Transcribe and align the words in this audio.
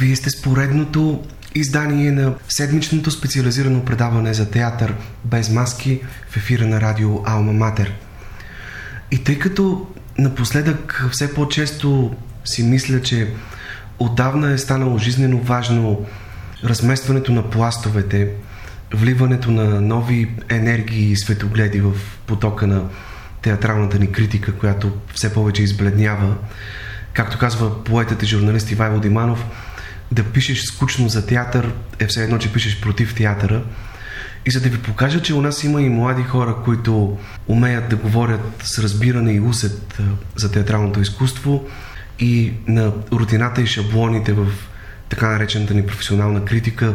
Вие 0.00 0.16
сте 0.16 0.30
с 0.30 0.42
поредното 0.42 1.24
издание 1.54 2.12
на 2.12 2.34
седмичното 2.48 3.10
специализирано 3.10 3.84
предаване 3.84 4.34
за 4.34 4.50
театър 4.50 4.94
без 5.24 5.50
маски 5.50 6.00
в 6.28 6.36
ефира 6.36 6.66
на 6.66 6.80
радио 6.80 7.20
Алма 7.26 7.52
Матер. 7.52 7.92
И 9.10 9.24
тъй 9.24 9.38
като 9.38 9.86
напоследък 10.18 11.06
все 11.12 11.34
по-често 11.34 12.14
си 12.44 12.62
мисля, 12.62 13.02
че 13.02 13.32
отдавна 13.98 14.50
е 14.50 14.58
станало 14.58 14.98
жизнено 14.98 15.38
важно 15.38 16.06
разместването 16.64 17.32
на 17.32 17.50
пластовете, 17.50 18.28
вливането 18.94 19.50
на 19.50 19.80
нови 19.80 20.30
енергии 20.48 21.10
и 21.10 21.16
светогледи 21.16 21.80
в 21.80 21.92
потока 22.26 22.66
на 22.66 22.82
театралната 23.42 23.98
ни 23.98 24.12
критика, 24.12 24.54
която 24.54 24.92
все 25.14 25.34
повече 25.34 25.62
избледнява. 25.62 26.36
Както 27.12 27.38
казва 27.38 27.84
поетът 27.84 28.22
и 28.22 28.26
журналист 28.26 28.70
Ивайло 28.70 29.00
Диманов, 29.00 29.44
да 30.12 30.24
пишеш 30.24 30.62
скучно 30.62 31.08
за 31.08 31.26
театър 31.26 31.72
е 31.98 32.06
все 32.06 32.24
едно, 32.24 32.38
че 32.38 32.52
пишеш 32.52 32.80
против 32.80 33.14
театъра. 33.14 33.62
И 34.46 34.50
за 34.50 34.60
да 34.60 34.68
ви 34.68 34.78
покажа, 34.78 35.22
че 35.22 35.34
у 35.34 35.40
нас 35.40 35.64
има 35.64 35.82
и 35.82 35.88
млади 35.88 36.22
хора, 36.22 36.56
които 36.64 37.18
умеят 37.48 37.88
да 37.88 37.96
говорят 37.96 38.62
с 38.62 38.78
разбиране 38.78 39.32
и 39.32 39.40
усет 39.40 39.98
за 40.36 40.52
театралното 40.52 41.00
изкуство 41.00 41.64
и 42.18 42.52
на 42.66 42.92
рутината 43.12 43.62
и 43.62 43.66
шаблоните 43.66 44.32
в 44.32 44.46
така 45.08 45.28
наречената 45.28 45.74
ни 45.74 45.86
професионална 45.86 46.44
критика 46.44 46.94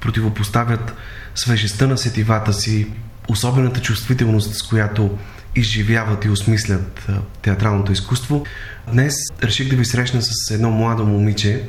противопоставят 0.00 0.94
свежестта 1.34 1.86
на 1.86 1.98
сетивата 1.98 2.52
си, 2.52 2.86
особената 3.28 3.80
чувствителност, 3.80 4.54
с 4.54 4.62
която 4.62 5.18
изживяват 5.56 6.24
и 6.24 6.30
осмислят 6.30 7.08
театралното 7.42 7.92
изкуство. 7.92 8.44
Днес 8.92 9.14
реших 9.42 9.70
да 9.70 9.76
ви 9.76 9.84
срещна 9.84 10.22
с 10.22 10.50
едно 10.50 10.70
младо 10.70 11.04
момиче, 11.04 11.62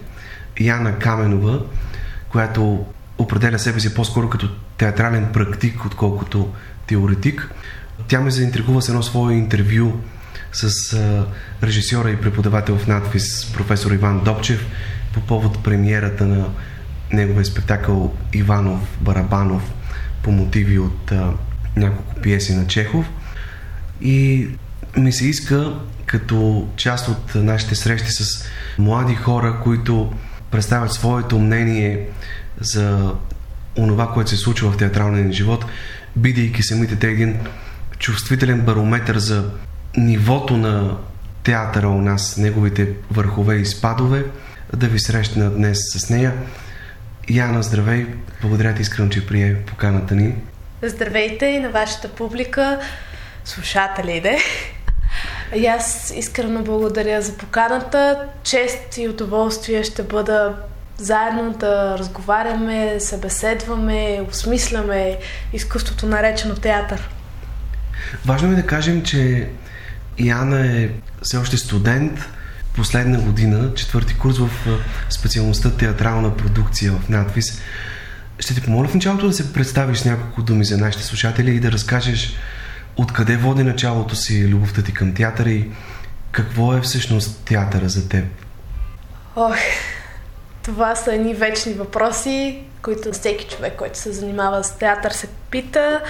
Яна 0.60 1.00
Каменова, 1.00 1.60
която 2.30 2.86
определя 3.18 3.60
себе 3.60 3.80
си 3.80 3.94
по-скоро 3.94 4.30
като 4.30 4.50
театрален 4.78 5.28
практик, 5.34 5.86
отколкото 5.86 6.54
теоретик. 6.88 7.52
Тя 8.08 8.22
ме 8.22 8.32
заинтригува 8.32 8.82
с 8.82 8.90
едно 8.90 9.04
свое 9.04 9.34
интервю 9.34 10.02
с 10.54 10.94
а, 10.94 11.26
режисьора 11.64 12.10
и 12.10 12.22
преподавател 12.22 12.78
в 12.78 12.88
надпис 12.88 13.54
професор 13.54 13.92
Иван 13.92 14.24
Добчев 14.24 14.66
по 15.14 15.22
повод 15.22 15.64
премиерата 15.64 16.26
на 16.26 16.50
неговия 17.12 17.46
спектакъл 17.46 18.14
Иванов 18.34 18.98
Барабанов 19.02 19.74
по 20.24 20.32
мотиви 20.32 20.80
от 20.80 21.12
а, 21.12 21.34
няколко 21.76 22.16
пиеси 22.16 22.56
на 22.56 22.68
Чехов. 22.68 23.10
И 24.02 24.48
ми 24.98 25.12
се 25.12 25.28
иска 25.28 25.74
като 26.06 26.68
част 26.76 27.08
от 27.08 27.36
нашите 27.36 27.76
срещи 27.76 28.12
с 28.12 28.46
млади 28.78 29.16
хора, 29.16 29.60
които 29.64 30.14
представят 30.52 30.94
своето 30.94 31.40
мнение 31.40 32.08
за 32.60 33.14
онова, 33.78 34.12
което 34.14 34.30
се 34.30 34.38
случва 34.38 34.72
в 34.72 34.78
театралния 34.78 35.26
ни 35.26 35.34
живот, 35.34 35.66
бидейки 36.16 36.64
самите 36.64 36.96
те 36.96 37.08
един 37.08 37.40
чувствителен 38.00 38.62
барометр 38.62 39.18
за 39.18 39.52
нивото 39.98 40.58
на 40.58 40.98
театъра 41.44 41.88
у 41.90 42.02
нас, 42.02 42.38
неговите 42.38 42.90
върхове 43.12 43.56
и 43.56 43.66
спадове, 43.66 44.26
да 44.76 44.88
ви 44.88 45.00
срещна 45.00 45.52
днес 45.52 45.78
с 45.96 46.10
нея. 46.10 46.34
Яна, 47.30 47.64
здравей! 47.64 48.08
Благодаря 48.42 48.76
ти 48.76 48.82
искрено, 48.82 49.10
че 49.10 49.28
прие 49.28 49.56
поканата 49.56 50.16
ни. 50.16 50.36
Здравейте 50.82 51.46
и 51.46 51.60
на 51.60 51.70
вашата 51.70 52.10
публика, 52.10 52.80
слушателите. 53.46 54.38
И 55.56 55.68
аз 55.68 56.14
искрено 56.16 56.64
благодаря 56.64 57.22
за 57.22 57.38
поканата. 57.38 58.20
Чест 58.44 58.98
и 58.98 59.08
удоволствие 59.08 59.84
ще 59.84 60.04
бъда 60.04 60.56
заедно 60.98 61.54
да 61.60 61.98
разговаряме, 62.00 63.00
събеседваме, 63.00 64.22
осмисляме 64.30 65.18
изкуството 65.54 66.06
наречено 66.06 66.56
театър. 66.56 67.10
Важно 68.26 68.52
е 68.52 68.56
да 68.56 68.66
кажем, 68.66 69.04
че 69.04 69.50
Яна 70.20 70.68
е 70.68 70.90
все 71.22 71.38
още 71.38 71.58
студент, 71.58 72.20
последна 72.76 73.20
година, 73.20 73.74
четвърти 73.74 74.18
курс 74.18 74.38
в 74.38 74.50
специалността 75.10 75.72
театрална 75.72 76.38
продукция 76.38 76.92
в 76.92 77.10
надвис. 77.10 77.62
Ще 78.40 78.54
ти 78.54 78.62
помоля 78.62 78.88
в 78.88 78.94
началото 78.94 79.28
да 79.28 79.34
се 79.34 79.54
представиш 79.54 80.04
няколко 80.04 80.42
думи 80.42 80.66
за 80.66 80.78
нашите 80.78 81.04
слушатели 81.04 81.56
и 81.56 81.60
да 81.60 81.72
разкажеш 81.72 82.36
откъде 82.98 83.38
води 83.38 83.64
началото 83.64 84.16
си 84.16 84.48
любовта 84.48 84.82
ти 84.84 84.94
към 84.94 85.14
театъра 85.14 85.50
и 85.50 85.72
какво 86.32 86.74
е 86.74 86.82
всъщност 86.82 87.46
театъра 87.46 87.90
за 87.90 88.10
теб? 88.10 88.26
Ох, 89.36 89.56
това 90.64 90.96
са 90.96 91.14
едни 91.14 91.34
вечни 91.34 91.74
въпроси, 91.74 92.64
които 92.82 93.12
всеки 93.12 93.46
човек, 93.46 93.76
който 93.78 94.00
се 94.00 94.12
занимава 94.12 94.64
с 94.64 94.78
театър, 94.78 95.12
се 95.12 95.28
пита. 95.52 96.02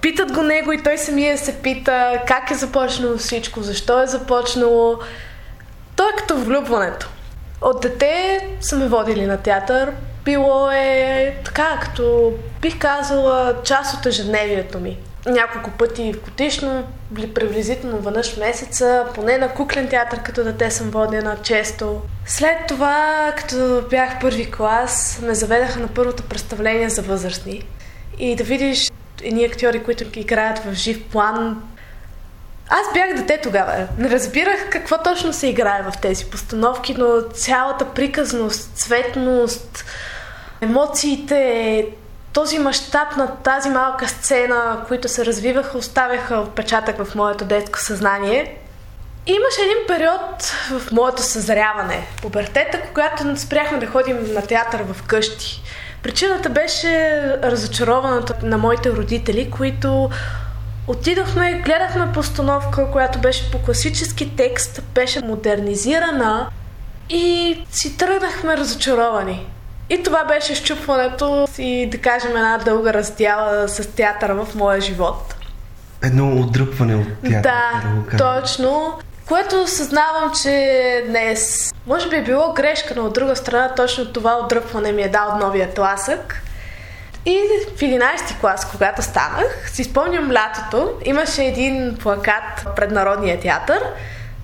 Питат 0.00 0.32
го 0.32 0.42
него 0.42 0.72
и 0.72 0.82
той 0.82 0.98
самия 0.98 1.38
се 1.38 1.62
пита 1.62 2.22
как 2.26 2.50
е 2.50 2.54
започнало 2.54 3.16
всичко, 3.16 3.62
защо 3.62 4.02
е 4.02 4.06
започнало. 4.06 4.98
То 5.96 6.02
е 6.02 6.16
като 6.18 6.36
влюбването. 6.38 7.08
От 7.60 7.82
дете 7.82 8.40
са 8.60 8.76
ме 8.76 8.88
водили 8.88 9.26
на 9.26 9.36
театър. 9.36 9.92
Било 10.24 10.70
е 10.70 11.36
така, 11.44 11.78
като 11.82 12.32
бих 12.60 12.78
казала, 12.78 13.56
част 13.64 13.94
от 13.94 14.06
ежедневието 14.06 14.80
ми 14.80 14.98
няколко 15.26 15.70
пъти 15.70 16.14
годишно, 16.24 16.84
приблизително 17.34 17.98
веднъж 17.98 18.36
месеца, 18.36 19.06
поне 19.14 19.38
на 19.38 19.48
куклен 19.48 19.88
театър 19.88 20.22
като 20.22 20.44
дете 20.44 20.70
съм 20.70 20.90
водена 20.90 21.36
често. 21.42 22.02
След 22.26 22.58
това, 22.68 23.32
като 23.36 23.84
бях 23.90 24.20
първи 24.20 24.50
клас, 24.50 25.20
ме 25.22 25.34
заведаха 25.34 25.80
на 25.80 25.88
първото 25.88 26.22
представление 26.22 26.88
за 26.88 27.02
възрастни. 27.02 27.62
И 28.18 28.36
да 28.36 28.44
видиш 28.44 28.90
едни 29.22 29.44
актьори, 29.44 29.82
които 29.82 30.18
играят 30.18 30.58
в 30.58 30.72
жив 30.72 31.04
план. 31.12 31.62
Аз 32.68 32.92
бях 32.94 33.14
дете 33.16 33.40
тогава. 33.42 33.88
Не 33.98 34.10
разбирах 34.10 34.70
какво 34.70 35.02
точно 35.02 35.32
се 35.32 35.46
играе 35.46 35.82
в 35.82 35.92
тези 36.02 36.24
постановки, 36.24 36.94
но 36.98 37.22
цялата 37.34 37.84
приказност, 37.84 38.70
цветност, 38.74 39.84
емоциите, 40.60 41.86
този 42.36 42.58
мащаб 42.58 43.16
на 43.16 43.36
тази 43.36 43.70
малка 43.70 44.08
сцена, 44.08 44.84
които 44.88 45.08
се 45.08 45.26
развиваха, 45.26 45.78
оставяха 45.78 46.36
отпечатък 46.36 47.04
в 47.04 47.14
моето 47.14 47.44
детско 47.44 47.78
съзнание. 47.78 48.56
Имаше 49.26 49.60
един 49.60 49.86
период 49.86 50.42
в 50.70 50.92
моето 50.92 51.22
съзряване, 51.22 52.06
пубертета, 52.22 52.80
когато 52.88 53.36
спряхме 53.36 53.78
да 53.78 53.86
ходим 53.86 54.34
на 54.34 54.42
театър 54.42 54.82
в 54.82 55.02
къщи. 55.02 55.62
Причината 56.02 56.50
беше 56.50 57.20
разочарованата 57.42 58.34
на 58.42 58.58
моите 58.58 58.90
родители, 58.90 59.50
които 59.50 60.10
отидохме, 60.86 61.62
гледахме 61.64 62.12
постановка, 62.12 62.90
която 62.90 63.18
беше 63.18 63.50
по 63.50 63.58
класически 63.58 64.36
текст, 64.36 64.82
беше 64.94 65.24
модернизирана 65.24 66.48
и 67.10 67.58
си 67.70 67.96
тръгнахме 67.96 68.56
разочаровани. 68.56 69.46
И 69.90 70.02
това 70.02 70.24
беше 70.24 70.54
щупването 70.54 71.48
и, 71.58 71.86
да 71.90 71.98
кажем, 71.98 72.30
една 72.30 72.58
дълга 72.58 72.92
раздяла 72.92 73.68
с 73.68 73.86
театъра 73.86 74.44
в 74.44 74.54
моя 74.54 74.80
живот. 74.80 75.34
Едно 76.02 76.40
отдръпване 76.40 76.94
от 76.94 77.08
театъра. 77.22 77.82
Да, 78.10 78.16
да 78.16 78.40
точно. 78.40 78.98
Което 79.28 79.66
съзнавам, 79.66 80.32
че 80.42 81.04
днес 81.08 81.72
може 81.86 82.08
би 82.08 82.16
е 82.16 82.22
било 82.22 82.52
грешка, 82.52 82.94
но 82.96 83.02
от 83.02 83.12
друга 83.12 83.36
страна 83.36 83.74
точно 83.74 84.12
това 84.12 84.38
отдръпване 84.44 84.92
ми 84.92 85.02
е 85.02 85.08
дал 85.08 85.38
новия 85.38 85.74
тласък. 85.74 86.42
И 87.26 87.40
в 87.76 87.80
11 87.80 88.40
клас, 88.40 88.70
когато 88.70 89.02
станах, 89.02 89.70
си 89.72 89.84
спомням 89.84 90.32
лятото, 90.32 90.92
имаше 91.04 91.44
един 91.44 91.96
плакат 92.00 92.66
пред 92.76 92.90
Народния 92.90 93.40
театър– 93.40 93.80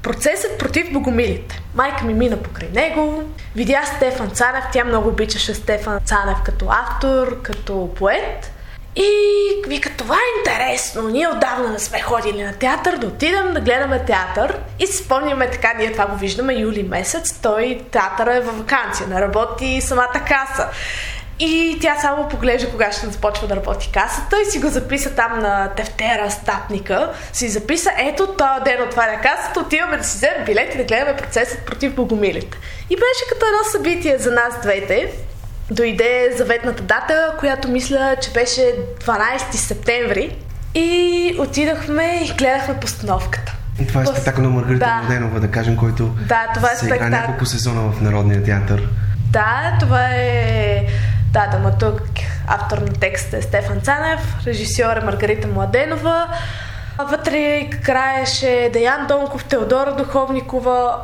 Процесът 0.02 0.58
против 0.58 0.92
богомилите. 0.92 1.62
Майка 1.74 2.04
ми 2.04 2.14
мина 2.14 2.36
покрай 2.36 2.68
него, 2.74 3.22
видя 3.56 3.82
Стефан 3.96 4.30
Цанев, 4.30 4.64
тя 4.72 4.84
много 4.84 5.08
обичаше 5.08 5.54
Стефан 5.54 6.00
Цанев 6.04 6.38
като 6.44 6.66
автор, 6.68 7.42
като 7.42 7.90
поет. 7.94 8.52
И 8.96 9.08
вика, 9.68 9.90
това 9.96 10.14
е 10.14 10.38
интересно. 10.38 11.08
Ние 11.08 11.28
отдавна 11.28 11.68
не 11.68 11.78
сме 11.78 12.00
ходили 12.00 12.42
на 12.42 12.52
театър, 12.52 12.96
да 12.96 13.06
отидем 13.06 13.52
да 13.54 13.60
гледаме 13.60 14.04
театър. 14.04 14.58
И 14.78 14.86
си 14.86 14.96
спомняме 14.96 15.50
така, 15.50 15.74
ние 15.78 15.92
това 15.92 16.06
го 16.06 16.16
виждаме 16.16 16.54
юли 16.54 16.82
месец. 16.82 17.32
Той 17.42 17.80
театъра 17.90 18.36
е 18.36 18.40
във 18.40 18.58
вакансия, 18.58 19.08
не 19.08 19.20
работи 19.20 19.80
самата 19.80 20.22
каса. 20.28 20.68
И 21.38 21.78
тя 21.80 21.96
само 22.00 22.28
поглежда 22.28 22.70
кога 22.70 22.92
ще 22.92 23.06
започва 23.06 23.48
да 23.48 23.56
работи 23.56 23.90
касата 23.92 24.36
и 24.42 24.50
си 24.50 24.58
го 24.58 24.68
записа 24.68 25.10
там 25.10 25.38
на 25.38 25.68
тефтера, 25.68 26.30
статника. 26.30 27.12
Си 27.32 27.48
записа, 27.48 27.90
ето, 27.98 28.26
този 28.26 28.64
ден 28.64 28.82
отваря 28.82 29.20
касата, 29.20 29.60
отиваме 29.60 29.96
да 29.96 30.04
си 30.04 30.16
вземем 30.16 30.44
билет 30.46 30.74
и 30.74 30.78
да 30.78 30.84
гледаме 30.84 31.16
процесът 31.16 31.58
против 31.66 31.94
богомилите. 31.94 32.58
И 32.90 32.96
беше 32.96 33.28
като 33.28 33.46
едно 33.46 33.70
събитие 33.72 34.18
за 34.18 34.30
нас 34.30 34.60
двете. 34.62 35.12
Дойде 35.70 36.32
заветната 36.36 36.82
дата, 36.82 37.34
която 37.38 37.68
мисля, 37.68 38.16
че 38.22 38.30
беше 38.30 38.74
12 39.04 39.52
септември. 39.52 40.36
И 40.74 41.36
отидохме 41.38 42.20
и 42.24 42.34
гледахме 42.34 42.80
постановката. 42.80 43.52
И 43.80 43.86
това 43.86 44.02
е 44.02 44.06
спектакъл 44.06 44.44
на 44.44 44.50
Маргарита 44.50 44.86
да. 44.86 44.94
Младенова, 44.94 45.40
да 45.40 45.50
кажем, 45.50 45.76
който 45.76 46.06
да, 46.06 46.46
това 46.54 46.72
е 46.72 46.76
се 46.76 46.86
игра 46.86 47.08
няколко 47.08 47.46
сезона 47.46 47.92
в 47.92 48.00
Народния 48.00 48.42
театър. 48.42 48.88
Да, 49.30 49.76
това 49.80 50.08
е 50.10 50.86
да, 51.32 51.46
драматург, 51.46 52.02
автор 52.48 52.78
на 52.78 52.92
текста 52.92 53.36
е 53.36 53.42
Стефан 53.42 53.80
Цанев, 53.80 54.46
режисьор 54.46 54.96
е 54.96 55.04
Маргарита 55.04 55.48
Младенова. 55.48 56.28
Вътре 57.10 57.70
краеше 57.82 58.70
Деян 58.72 59.06
Донков, 59.06 59.44
Теодора 59.44 59.96
Духовникова, 59.96 60.96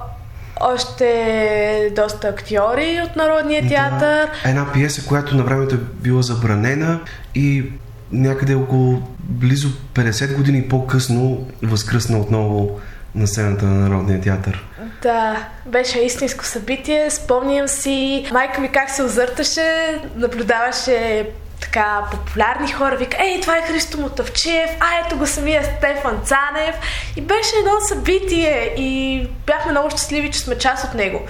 още 0.60 1.92
доста 1.96 2.28
актьори 2.28 3.00
от 3.04 3.16
Народния 3.16 3.68
театър. 3.68 4.30
Да. 4.44 4.50
Една 4.50 4.72
пиеса, 4.72 5.06
която 5.06 5.36
на 5.36 5.42
времето 5.42 5.74
е 5.74 5.78
била 5.78 6.22
забранена 6.22 7.00
и 7.34 7.64
някъде 8.12 8.54
около 8.54 9.02
близо 9.20 9.68
50 9.94 10.36
години 10.36 10.68
по-късно 10.68 11.46
възкръсна 11.62 12.18
отново 12.18 12.80
на 13.14 13.26
сцената 13.26 13.64
на 13.64 13.88
Народния 13.88 14.20
театър. 14.20 14.67
Да, 15.02 15.48
беше 15.66 15.98
истинско 15.98 16.44
събитие. 16.44 17.10
Спомням 17.10 17.68
си 17.68 18.28
майка 18.32 18.60
ми 18.60 18.72
как 18.72 18.90
се 18.90 19.02
озърташе, 19.02 20.00
наблюдаваше 20.16 21.26
така 21.60 22.02
популярни 22.10 22.72
хора, 22.72 22.96
вика, 22.96 23.16
ей, 23.20 23.40
това 23.40 23.56
е 23.56 23.62
Христо 23.62 24.00
Мотавчиев, 24.00 24.70
а 24.80 25.06
ето 25.06 25.16
го 25.16 25.26
самия 25.26 25.64
Стефан 25.64 26.20
Цанев. 26.24 26.74
И 27.16 27.20
беше 27.20 27.56
едно 27.58 27.72
събитие 27.88 28.74
и 28.76 29.22
бяхме 29.46 29.70
много 29.70 29.90
щастливи, 29.90 30.30
че 30.30 30.38
сме 30.38 30.58
част 30.58 30.84
от 30.84 30.94
него. 30.94 31.20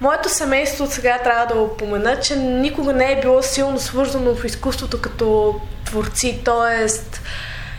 Моето 0.00 0.28
семейство 0.28 0.86
сега 0.86 1.18
трябва 1.18 1.54
да 1.54 1.60
упомена, 1.60 2.20
че 2.20 2.36
никога 2.36 2.92
не 2.92 3.12
е 3.12 3.20
било 3.20 3.42
силно 3.42 3.78
свързано 3.78 4.34
в 4.34 4.44
изкуството 4.44 5.00
като 5.00 5.54
творци, 5.84 6.40
т.е. 6.44 6.88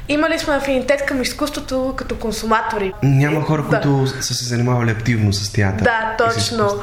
Имали 0.09 0.39
сме 0.39 0.55
афинитет 0.55 1.05
към 1.05 1.21
изкуството 1.21 1.93
като 1.97 2.15
консуматори. 2.15 2.93
Няма 3.03 3.41
хора, 3.41 3.61
да. 3.61 3.81
които 3.81 4.07
са 4.07 4.33
се 4.33 4.45
занимавали 4.45 4.91
активно 4.91 5.33
с 5.33 5.53
театър. 5.53 5.83
Да, 5.83 6.15
точно. 6.17 6.81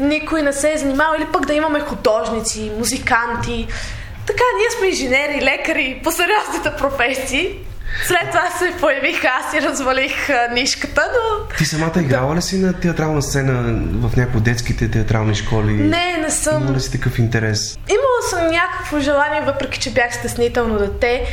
Никой 0.00 0.42
не 0.42 0.52
се 0.52 0.72
е 0.72 0.78
занимавал 0.78 1.14
или 1.18 1.26
пък 1.32 1.46
да 1.46 1.54
имаме 1.54 1.80
художници, 1.80 2.72
музиканти. 2.78 3.66
Така, 4.26 4.42
ние 4.58 4.70
сме 4.78 4.86
инженери, 4.86 5.44
лекари, 5.44 6.00
по 6.04 6.12
сериозните 6.12 6.70
професии. 6.78 7.58
След 8.06 8.30
това 8.30 8.50
се 8.58 8.80
появих 8.80 9.24
аз 9.24 9.54
и 9.54 9.62
развалих 9.62 10.30
а, 10.30 10.48
нишката, 10.54 11.10
но... 11.12 11.56
Ти 11.58 11.64
самата 11.64 11.92
играла 11.96 12.36
ли 12.36 12.42
си 12.42 12.58
на 12.58 12.72
театрална 12.72 13.22
сцена 13.22 13.80
в 14.08 14.16
някои 14.16 14.40
детските 14.40 14.90
театрални 14.90 15.34
школи? 15.34 15.72
Не, 15.72 16.16
не 16.16 16.30
съм. 16.30 16.62
Имала 16.62 16.76
ли 16.76 16.80
си 16.80 16.92
такъв 16.92 17.18
интерес? 17.18 17.78
Имала 17.88 18.22
съм 18.30 18.46
някакво 18.50 19.00
желание, 19.00 19.40
въпреки 19.40 19.78
че 19.80 19.90
бях 19.90 20.14
стеснително 20.14 20.78
дете, 20.78 21.26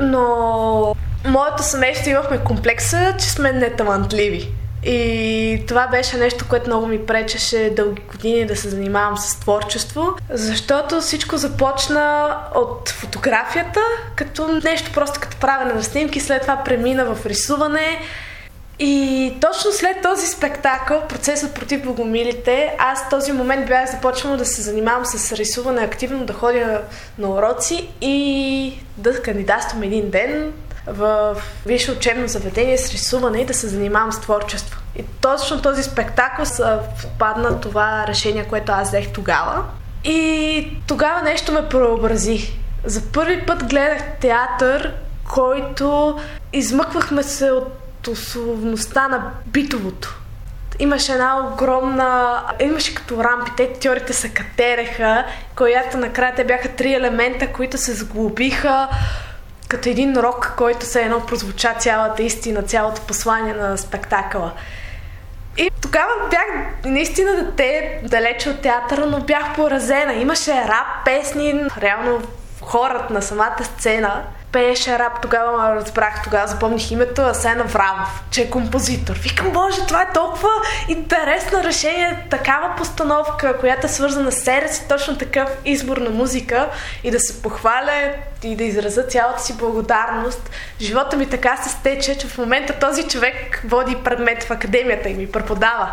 но 0.00 0.94
моето 1.24 1.62
семейство 1.62 2.10
имахме 2.10 2.38
комплекса, 2.38 3.14
че 3.18 3.30
сме 3.30 3.52
неталантливи. 3.52 4.52
И 4.84 5.62
това 5.68 5.86
беше 5.86 6.16
нещо, 6.16 6.44
което 6.48 6.66
много 6.66 6.86
ми 6.86 7.06
пречеше 7.06 7.72
дълги 7.76 8.02
години 8.02 8.46
да 8.46 8.56
се 8.56 8.68
занимавам 8.68 9.16
с 9.16 9.40
творчество, 9.40 10.14
защото 10.30 11.00
всичко 11.00 11.36
започна 11.36 12.36
от 12.54 12.88
фотографията, 12.88 13.80
като 14.16 14.60
нещо 14.64 14.90
просто 14.94 15.20
като 15.20 15.36
правене 15.36 15.72
на 15.72 15.82
снимки, 15.82 16.20
след 16.20 16.42
това 16.42 16.56
премина 16.64 17.14
в 17.14 17.26
рисуване. 17.26 18.00
И 18.78 19.34
точно 19.40 19.72
след 19.72 20.02
този 20.02 20.26
спектакъл, 20.26 21.02
процесът 21.08 21.54
против 21.54 21.82
богомилите, 21.84 22.74
аз 22.78 23.08
този 23.08 23.32
момент 23.32 23.66
бях 23.66 23.90
започнала 23.90 24.36
да 24.36 24.44
се 24.44 24.62
занимавам 24.62 25.04
с 25.04 25.32
рисуване 25.32 25.82
активно, 25.82 26.24
да 26.24 26.32
ходя 26.32 26.82
на 27.18 27.28
уроци 27.28 27.88
и 28.00 28.78
да 28.96 29.22
кандидатствам 29.22 29.82
един 29.82 30.10
ден 30.10 30.52
в 30.86 31.36
висше 31.66 31.92
учебно 31.92 32.28
заведение 32.28 32.78
с 32.78 32.90
рисуване 32.90 33.38
и 33.38 33.46
да 33.46 33.54
се 33.54 33.68
занимавам 33.68 34.12
с 34.12 34.20
творчество. 34.20 34.80
И 34.98 35.04
точно 35.20 35.62
този 35.62 35.82
спектакъл 35.82 36.44
впадна 36.98 37.60
това 37.60 38.04
решение, 38.08 38.44
което 38.44 38.72
аз 38.72 38.88
взех 38.88 39.12
тогава. 39.12 39.64
И 40.04 40.70
тогава 40.86 41.22
нещо 41.22 41.52
ме 41.52 41.68
преобрази. 41.68 42.58
За 42.84 43.02
първи 43.12 43.46
път 43.46 43.64
гледах 43.64 44.02
театър, 44.20 44.94
който 45.34 46.18
измъквахме 46.52 47.22
се 47.22 47.50
от 47.50 47.85
условността 48.10 49.08
на 49.08 49.30
битовото. 49.46 50.20
Имаше 50.78 51.12
една 51.12 51.46
огромна... 51.46 52.42
Имаше 52.60 52.94
като 52.94 53.24
рампи, 53.24 53.50
те 53.56 53.72
теорите 53.72 54.12
се 54.12 54.28
катереха, 54.28 55.24
която 55.56 55.98
накрая 55.98 56.34
те 56.34 56.44
бяха 56.44 56.68
три 56.68 56.94
елемента, 56.94 57.52
които 57.52 57.78
се 57.78 57.94
сглобиха 57.94 58.88
като 59.68 59.88
един 59.88 60.16
рок, 60.16 60.52
който 60.56 60.86
се 60.86 61.02
едно 61.02 61.26
прозвуча 61.26 61.74
цялата 61.78 62.22
истина, 62.22 62.62
цялото 62.62 63.00
послание 63.00 63.54
на 63.54 63.78
спектакъла. 63.78 64.52
И 65.58 65.70
тогава 65.80 66.12
бях 66.30 66.46
наистина 66.84 67.44
дете, 67.44 68.00
далече 68.04 68.50
от 68.50 68.60
театъра, 68.60 69.06
но 69.06 69.20
бях 69.20 69.54
поразена. 69.54 70.14
Имаше 70.14 70.52
рап 70.52 71.04
песни, 71.04 71.64
реално 71.78 72.22
хората 72.62 73.12
на 73.12 73.22
самата 73.22 73.64
сцена 73.64 74.22
пееше 74.56 74.98
рап, 74.98 75.22
тогава 75.22 75.74
разбрах, 75.74 76.22
тогава 76.24 76.46
запомних 76.46 76.90
името 76.90 77.22
Асена 77.22 77.64
Врамов, 77.64 78.22
че 78.30 78.42
е 78.42 78.50
композитор. 78.50 79.16
Викам, 79.16 79.50
боже, 79.52 79.86
това 79.88 80.02
е 80.02 80.12
толкова 80.14 80.48
интересно 80.88 81.64
решение, 81.64 82.26
такава 82.30 82.76
постановка, 82.76 83.58
която 83.58 83.86
е 83.86 83.88
свързана 83.88 84.32
с 84.32 84.40
себе 84.40 84.68
си, 84.68 84.88
точно 84.88 85.18
такъв 85.18 85.50
избор 85.64 85.96
на 85.96 86.10
музика 86.10 86.68
и 87.04 87.10
да 87.10 87.20
се 87.20 87.42
похваля 87.42 88.12
и 88.42 88.56
да 88.56 88.64
изразя 88.64 89.02
цялата 89.02 89.42
си 89.42 89.56
благодарност. 89.56 90.50
Живота 90.80 91.16
ми 91.16 91.28
така 91.28 91.56
се 91.56 91.68
стече, 91.68 92.18
че 92.18 92.26
в 92.26 92.38
момента 92.38 92.72
този 92.72 93.08
човек 93.08 93.62
води 93.64 93.96
предмет 94.04 94.42
в 94.42 94.50
академията 94.50 95.08
и 95.08 95.14
ми 95.14 95.32
преподава. 95.32 95.92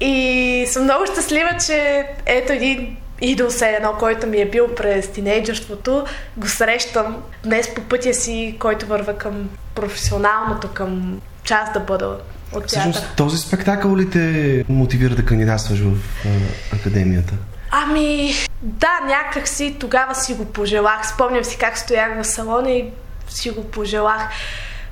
И 0.00 0.66
съм 0.70 0.82
много 0.82 1.06
щастлива, 1.06 1.50
че 1.66 2.06
ето 2.26 2.52
един 2.52 2.96
идол 3.20 3.50
се 3.50 3.68
едно, 3.68 3.92
който 3.98 4.26
ми 4.26 4.40
е 4.40 4.50
бил 4.50 4.74
през 4.74 5.08
тинейджерството, 5.08 6.04
го 6.36 6.48
срещам 6.48 7.16
днес 7.44 7.74
по 7.74 7.80
пътя 7.80 8.14
си, 8.14 8.56
който 8.58 8.86
върва 8.86 9.18
към 9.18 9.48
професионалното, 9.74 10.68
към 10.68 11.20
част 11.44 11.72
да 11.72 11.80
бъда 11.80 12.06
от 12.06 12.18
театър. 12.50 12.66
Всъщност, 12.66 13.16
този 13.16 13.38
спектакъл 13.38 13.96
ли 13.96 14.10
те 14.10 14.64
мотивира 14.68 15.14
да 15.14 15.24
кандидатстваш 15.24 15.78
в 15.78 15.92
а, 16.24 16.76
академията? 16.76 17.32
Ами, 17.70 18.32
да, 18.62 19.00
някак 19.06 19.48
си 19.48 19.76
тогава 19.80 20.14
си 20.14 20.34
го 20.34 20.44
пожелах. 20.44 21.08
Спомням 21.14 21.44
си 21.44 21.56
как 21.58 21.78
стоях 21.78 22.22
в 22.22 22.26
салона 22.26 22.70
и 22.70 22.84
си 23.28 23.50
го 23.50 23.64
пожелах. 23.64 24.28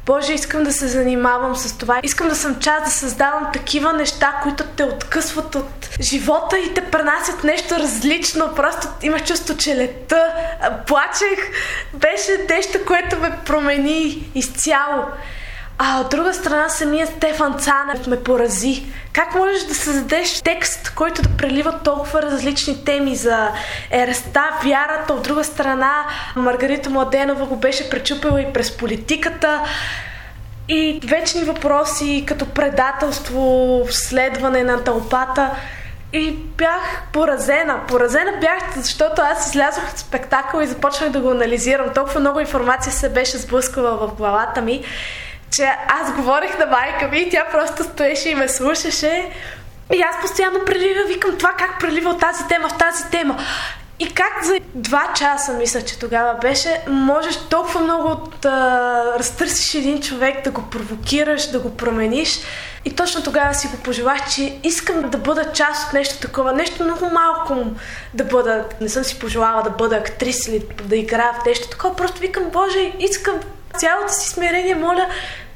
Боже, 0.06 0.32
искам 0.32 0.64
да 0.64 0.72
се 0.72 0.88
занимавам 0.88 1.56
с 1.56 1.78
това. 1.78 2.00
Искам 2.02 2.28
да 2.28 2.36
съм 2.36 2.60
част 2.60 2.84
да 2.84 2.90
създавам 2.90 3.46
такива 3.52 3.92
неща, 3.92 4.40
които 4.42 4.64
те 4.64 4.84
откъсват 4.84 5.54
от 5.54 5.88
живота 6.00 6.58
и 6.58 6.74
те 6.74 6.80
пренасят 6.80 7.44
нещо 7.44 7.74
различно. 7.74 8.54
Просто 8.56 8.88
имаш 9.02 9.24
чувство, 9.24 9.56
че 9.56 9.76
лета. 9.76 10.32
Плачех. 10.86 11.50
Беше 11.94 12.46
нещо, 12.50 12.78
което 12.86 13.18
ме 13.18 13.38
промени 13.46 14.30
изцяло. 14.34 15.04
А 15.78 16.00
от 16.00 16.10
друга 16.10 16.34
страна 16.34 16.68
самия 16.68 17.06
Стефан 17.06 17.58
Цанев 17.58 18.06
ме 18.06 18.22
порази. 18.22 18.86
Как 19.12 19.34
можеш 19.34 19.62
да 19.62 19.74
създадеш 19.74 20.40
текст, 20.42 20.92
който 20.94 21.22
да 21.22 21.28
прелива 21.28 21.78
толкова 21.84 22.22
различни 22.22 22.84
теми 22.84 23.16
за 23.16 23.48
ереста, 23.90 24.44
вярата, 24.64 25.12
от 25.12 25.22
друга 25.22 25.44
страна 25.44 25.92
Маргарита 26.36 26.90
Младенова 26.90 27.46
го 27.46 27.56
беше 27.56 27.90
пречупила 27.90 28.40
и 28.40 28.52
през 28.52 28.76
политиката. 28.76 29.60
И 30.68 31.00
вечни 31.04 31.44
въпроси 31.44 32.24
като 32.28 32.46
предателство, 32.46 33.80
следване 33.90 34.62
на 34.62 34.84
тълпата. 34.84 35.50
И 36.12 36.32
бях 36.32 37.02
поразена. 37.12 37.80
Поразена 37.88 38.32
бях, 38.40 38.76
защото 38.76 39.22
аз 39.22 39.46
излязох 39.46 39.90
от 39.92 39.98
спектакъл 39.98 40.60
и 40.60 40.66
започнах 40.66 41.10
да 41.10 41.20
го 41.20 41.30
анализирам. 41.30 41.94
Толкова 41.94 42.20
много 42.20 42.40
информация 42.40 42.92
се 42.92 43.08
беше 43.08 43.38
сблъскала 43.38 43.96
в 43.96 44.14
главата 44.14 44.60
ми 44.62 44.84
че 45.56 45.70
аз 45.88 46.12
говорех 46.12 46.58
на 46.58 46.66
майка 46.66 47.08
ми 47.08 47.18
и 47.18 47.30
тя 47.30 47.44
просто 47.52 47.84
стоеше 47.84 48.28
и 48.28 48.34
ме 48.34 48.48
слушаше. 48.48 49.30
И 49.94 50.02
аз 50.02 50.20
постоянно 50.20 50.64
прелива, 50.66 51.04
викам 51.08 51.38
това 51.38 51.52
как 51.58 51.80
прелива 51.80 52.10
от 52.10 52.20
тази 52.20 52.48
тема 52.48 52.68
в 52.68 52.78
тази 52.78 53.04
тема. 53.10 53.38
И 53.98 54.14
как 54.14 54.44
за 54.44 54.54
два 54.74 55.12
часа, 55.16 55.52
мисля, 55.52 55.82
че 55.82 55.98
тогава 55.98 56.34
беше, 56.34 56.80
можеш 56.86 57.36
толкова 57.36 57.80
много 57.80 58.28
да 58.42 59.14
разтърсиш 59.18 59.74
един 59.74 60.02
човек, 60.02 60.44
да 60.44 60.50
го 60.50 60.62
провокираш, 60.62 61.50
да 61.50 61.60
го 61.60 61.76
промениш. 61.76 62.40
И 62.84 62.96
точно 62.96 63.22
тогава 63.22 63.54
си 63.54 63.66
го 63.66 63.76
пожелах, 63.76 64.34
че 64.34 64.58
искам 64.62 65.10
да 65.10 65.18
бъда 65.18 65.52
част 65.52 65.86
от 65.86 65.92
нещо 65.92 66.18
такова, 66.20 66.52
нещо 66.52 66.84
много 66.84 67.10
малко 67.10 67.56
да 68.14 68.24
бъда. 68.24 68.64
Не 68.80 68.88
съм 68.88 69.04
си 69.04 69.18
пожелала 69.18 69.62
да 69.62 69.70
бъда 69.70 69.96
актрис 69.96 70.48
или 70.48 70.62
да 70.84 70.96
играя 70.96 71.32
в 71.32 71.46
нещо 71.46 71.68
такова, 71.68 71.96
просто 71.96 72.20
викам, 72.20 72.44
Боже, 72.52 72.92
искам 72.98 73.34
цялото 73.78 74.12
си 74.12 74.28
смирение, 74.28 74.74
моля, 74.74 75.08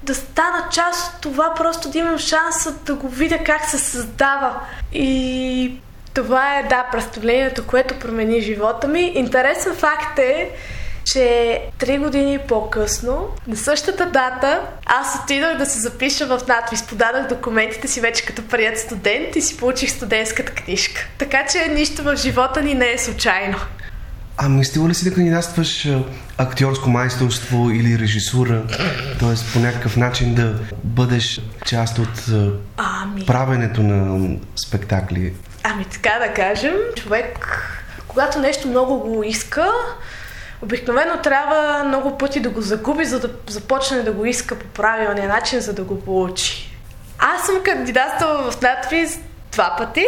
да 0.03 0.15
стана 0.15 0.65
част 0.73 1.15
от 1.15 1.21
това, 1.21 1.55
просто 1.55 1.89
да 1.89 1.99
имам 1.99 2.19
шанса 2.19 2.73
да 2.73 2.95
го 2.95 3.09
видя 3.09 3.39
как 3.45 3.65
се 3.65 3.79
създава. 3.79 4.61
И 4.93 5.81
това 6.15 6.59
е, 6.59 6.63
да, 6.63 6.87
представлението, 6.93 7.67
което 7.67 7.99
промени 7.99 8.41
живота 8.41 8.89
ми. 8.89 9.03
Интересен 9.03 9.75
факт 9.75 10.19
е, 10.19 10.51
че 11.05 11.61
три 11.79 11.99
години 11.99 12.39
по-късно, 12.39 13.29
на 13.47 13.57
същата 13.57 14.07
дата, 14.07 14.61
аз 14.87 15.19
отидох 15.25 15.57
да 15.57 15.67
се 15.67 15.79
запиша 15.79 16.27
в 16.27 16.41
надвис. 16.49 16.87
Подадах 16.87 17.29
документите 17.29 17.89
си 17.89 18.01
вече 18.01 18.27
като 18.27 18.49
прият 18.49 18.79
студент 18.79 19.37
и 19.37 19.41
си 19.41 19.57
получих 19.57 19.91
студентската 19.91 20.53
книжка. 20.53 21.07
Така 21.19 21.47
че 21.47 21.69
нищо 21.69 22.03
в 22.03 22.17
живота 22.17 22.63
ни 22.63 22.75
не 22.75 22.93
е 22.93 22.99
случайно. 22.99 23.59
А 24.41 24.49
мислила 24.49 24.89
ли 24.89 24.95
си 24.95 25.05
да 25.05 25.15
кандидатстваш 25.15 25.89
актьорско 26.39 26.91
майсторство 26.91 27.71
или 27.71 27.99
режисура? 27.99 28.63
Т.е. 29.21 29.53
по 29.53 29.59
някакъв 29.59 29.97
начин 29.97 30.35
да 30.35 30.55
бъдеш 30.85 31.41
част 31.67 31.99
от 31.99 32.25
ами... 32.77 33.27
правенето 33.27 33.83
на 33.83 34.37
спектакли? 34.57 35.35
Ами 35.63 35.85
така 35.85 36.11
да 36.27 36.35
кажем, 36.35 36.75
човек, 36.97 37.59
когато 38.09 38.39
нещо 38.39 38.69
много 38.69 38.99
го 38.99 39.23
иска, 39.23 39.73
обикновено 40.63 41.23
трябва 41.23 41.85
много 41.85 42.19
пъти 42.19 42.41
да 42.41 42.51
го 42.51 42.61
загуби, 42.61 43.05
за 43.05 43.21
да 43.21 43.31
започне 43.49 44.03
да 44.03 44.13
го 44.13 44.25
иска 44.25 44.59
по 44.59 44.67
правилния 44.67 45.29
начин, 45.29 45.61
за 45.61 45.73
да 45.73 45.83
го 45.83 46.01
получи. 46.01 46.77
Аз 47.19 47.47
съм 47.47 47.55
кандидатствала 47.65 48.51
в 48.51 48.61
надпис 48.61 49.19
два 49.53 49.75
пъти. 49.79 50.07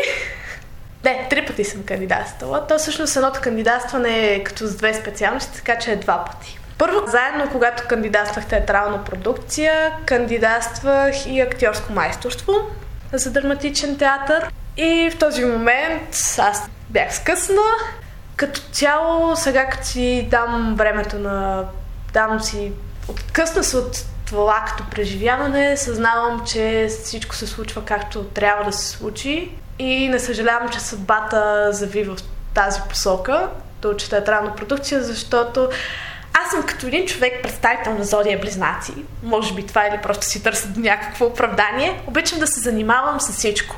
Не, 1.04 1.26
три 1.30 1.46
пъти 1.46 1.64
съм 1.64 1.82
кандидатствала. 1.82 2.66
То 2.66 2.78
всъщност 2.78 3.16
едното 3.16 3.40
кандидатстване 3.40 4.34
е 4.34 4.44
като 4.44 4.66
с 4.66 4.76
две 4.76 4.94
специалности, 4.94 5.56
така 5.56 5.78
че 5.78 5.92
е 5.92 5.96
два 5.96 6.24
пъти. 6.24 6.58
Първо, 6.78 7.06
заедно, 7.06 7.48
когато 7.52 7.88
кандидатствах 7.88 8.46
театрална 8.46 9.04
продукция, 9.04 9.92
кандидатствах 10.06 11.26
и 11.26 11.40
актьорско 11.40 11.92
майсторство 11.92 12.52
за 13.12 13.30
драматичен 13.30 13.98
театър. 13.98 14.52
И 14.76 15.10
в 15.14 15.18
този 15.18 15.44
момент 15.44 16.16
аз 16.38 16.70
бях 16.90 17.14
скъсна. 17.14 17.62
Като 18.36 18.60
цяло, 18.60 19.36
сега 19.36 19.66
като 19.66 19.86
си 19.86 20.28
дам 20.30 20.74
времето 20.78 21.18
на... 21.18 21.64
дам 22.12 22.40
си... 22.40 22.72
Откъсна 23.08 23.64
се 23.64 23.76
от 23.76 24.04
това 24.26 24.64
като 24.68 24.90
преживяване, 24.90 25.76
съзнавам, 25.76 26.46
че 26.46 26.86
всичко 26.88 27.34
се 27.34 27.46
случва 27.46 27.84
както 27.84 28.24
трябва 28.24 28.64
да 28.64 28.72
се 28.72 28.88
случи 28.88 29.52
и 29.80 30.08
не 30.08 30.18
съжалявам, 30.18 30.68
че 30.68 30.80
съдбата 30.80 31.68
зави 31.72 32.04
в 32.04 32.16
тази 32.54 32.80
посока 32.88 33.48
да 33.82 33.88
уча 33.88 34.10
театрална 34.10 34.54
продукция, 34.56 35.02
защото 35.02 35.68
аз 36.44 36.50
съм 36.50 36.62
като 36.62 36.86
един 36.86 37.06
човек, 37.06 37.42
представител 37.42 37.94
на 37.94 38.04
Зодия 38.04 38.38
Близнаци. 38.38 38.92
Може 39.22 39.54
би 39.54 39.66
това 39.66 39.86
или 39.86 39.98
просто 40.02 40.26
си 40.26 40.42
търся 40.42 40.68
някакво 40.76 41.26
оправдание. 41.26 42.02
Обичам 42.06 42.38
да 42.38 42.46
се 42.46 42.60
занимавам 42.60 43.20
с 43.20 43.32
всичко. 43.32 43.76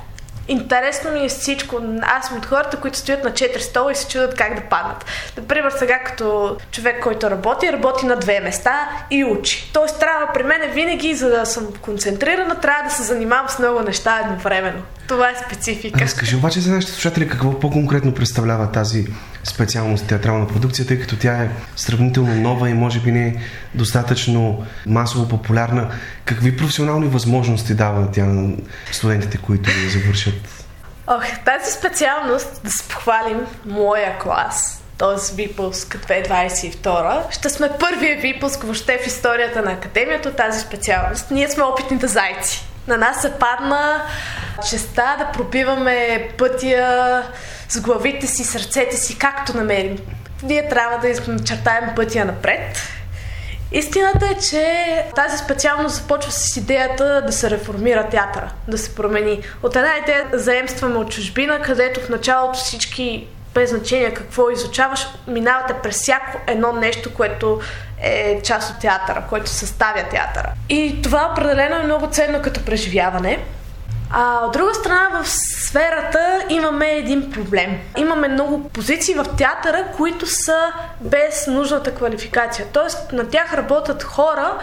Интересно 0.49 1.11
ми 1.11 1.25
е 1.25 1.29
всичко. 1.29 1.81
Аз 2.03 2.27
съм 2.27 2.37
от 2.37 2.47
хората, 2.47 2.81
които 2.81 2.99
стоят 2.99 3.25
на 3.25 3.31
4 3.31 3.59
стола 3.59 3.93
и 3.93 3.95
се 3.95 4.09
чудят 4.09 4.35
как 4.35 4.55
да 4.55 4.69
паднат. 4.69 5.05
Например, 5.37 5.73
сега 5.79 5.99
като 5.99 6.57
човек, 6.71 7.03
който 7.03 7.31
работи, 7.31 7.73
работи 7.73 8.07
на 8.07 8.17
две 8.17 8.41
места 8.41 8.89
и 9.11 9.25
учи. 9.25 9.71
Тоест 9.73 10.01
трябва 10.01 10.33
при 10.35 10.43
мен 10.43 10.71
винаги, 10.71 11.15
за 11.15 11.31
да 11.31 11.47
съм 11.47 11.73
концентрирана, 11.83 12.61
трябва 12.61 12.83
да 12.83 12.91
се 12.91 13.03
занимавам 13.03 13.49
с 13.49 13.59
много 13.59 13.81
неща 13.81 14.21
едновременно. 14.25 14.83
Това 15.09 15.31
е 15.31 15.35
специфика. 15.47 16.01
Разкажи 16.01 16.37
обаче 16.37 16.61
за 16.61 16.73
нашите 16.73 16.93
слушатели 16.93 17.29
какво 17.29 17.61
по-конкретно 17.61 18.15
представлява 18.15 18.73
тази 18.73 19.07
специалност 19.45 20.07
театрална 20.07 20.49
продукция, 20.49 20.87
тъй 20.87 21.01
като 21.01 21.17
тя 21.17 21.43
е 21.43 21.51
сравнително 21.77 22.35
нова 22.35 22.71
и 22.71 22.75
може 22.75 23.01
би 23.01 23.13
не 23.13 23.27
е 23.27 23.35
достатъчно 23.75 24.67
масово 24.87 25.29
популярна. 25.29 25.91
Какви 26.25 26.57
професионални 26.57 27.09
възможности 27.09 27.75
дава 27.75 28.11
тя 28.11 28.25
на 28.25 28.57
студентите, 28.93 29.39
които 29.39 29.71
завършат? 29.89 30.65
Ох, 31.07 31.25
тази 31.45 31.73
специалност, 31.73 32.61
да 32.65 32.71
се 32.71 32.89
похвалим, 32.89 33.41
моя 33.67 34.19
клас, 34.19 34.83
т.е. 34.99 35.35
випуск 35.35 35.99
2022, 36.09 37.31
ще 37.31 37.51
сме 37.51 37.71
първия 37.81 38.21
випуск 38.21 38.63
въобще 38.63 38.99
в 39.05 39.07
историята 39.07 39.63
на 39.63 39.73
Академията 39.73 40.29
от 40.29 40.37
тази 40.37 40.61
специалност. 40.61 41.31
Ние 41.31 41.49
сме 41.49 41.65
опитните 41.65 42.07
зайци. 42.07 42.72
На 42.89 42.97
нас 42.97 43.23
се 43.23 43.33
падна 43.33 44.03
честа 44.71 45.17
да 45.19 45.33
пробиваме 45.33 46.29
пътя 46.39 47.23
с 47.69 47.81
главите 47.81 48.27
си, 48.27 48.45
сърцете 48.45 48.97
си, 48.97 49.19
както 49.19 49.57
намерим. 49.57 49.99
Ние 50.43 50.69
трябва 50.69 50.99
да 50.99 51.33
начертаем 51.33 51.95
пътя 51.97 52.25
напред. 52.25 52.77
Истината 53.73 54.27
е, 54.27 54.39
че 54.39 55.05
тази 55.15 55.39
специалност 55.39 55.95
започва 55.95 56.33
с 56.33 56.57
идеята 56.57 57.23
да 57.27 57.33
се 57.33 57.51
реформира 57.51 58.09
театъра, 58.09 58.51
да 58.69 58.79
се 58.79 58.95
промени. 58.95 59.41
От 59.63 59.77
една 59.77 59.91
идея 60.03 60.27
заемстваме 60.33 60.97
от 60.97 61.11
чужбина, 61.11 61.63
където 61.63 62.01
в 62.01 62.09
началото 62.09 62.59
всички 62.59 63.27
без 63.55 63.71
значение 63.71 64.15
какво 64.15 64.51
изучаваш, 64.51 65.07
минавате 65.27 65.75
през 65.83 65.97
всяко 65.97 66.39
едно 66.47 66.73
нещо, 66.73 67.15
което 67.15 67.61
е 68.03 68.41
част 68.43 68.71
от 68.71 68.81
театъра, 68.81 69.23
което 69.29 69.51
съставя 69.51 70.03
театъра. 70.11 70.53
И 70.69 71.03
това 71.03 71.29
определено 71.33 71.77
е 71.77 71.83
много 71.83 72.07
ценно 72.07 72.43
като 72.43 72.65
преживяване. 72.65 73.45
А 74.11 74.47
от 74.47 74.53
друга 74.53 74.75
страна, 74.75 75.23
в 75.23 75.29
сферата 75.29 76.45
имаме 76.49 76.87
един 76.87 77.31
проблем. 77.31 77.79
Имаме 77.97 78.29
много 78.29 78.69
позиции 78.69 79.15
в 79.15 79.27
театъра, 79.39 79.85
които 79.97 80.27
са 80.27 80.73
без 81.01 81.47
нужната 81.47 81.95
квалификация. 81.95 82.67
Тоест, 82.73 83.13
на 83.13 83.29
тях 83.29 83.55
работят 83.55 84.03
хора, 84.03 84.59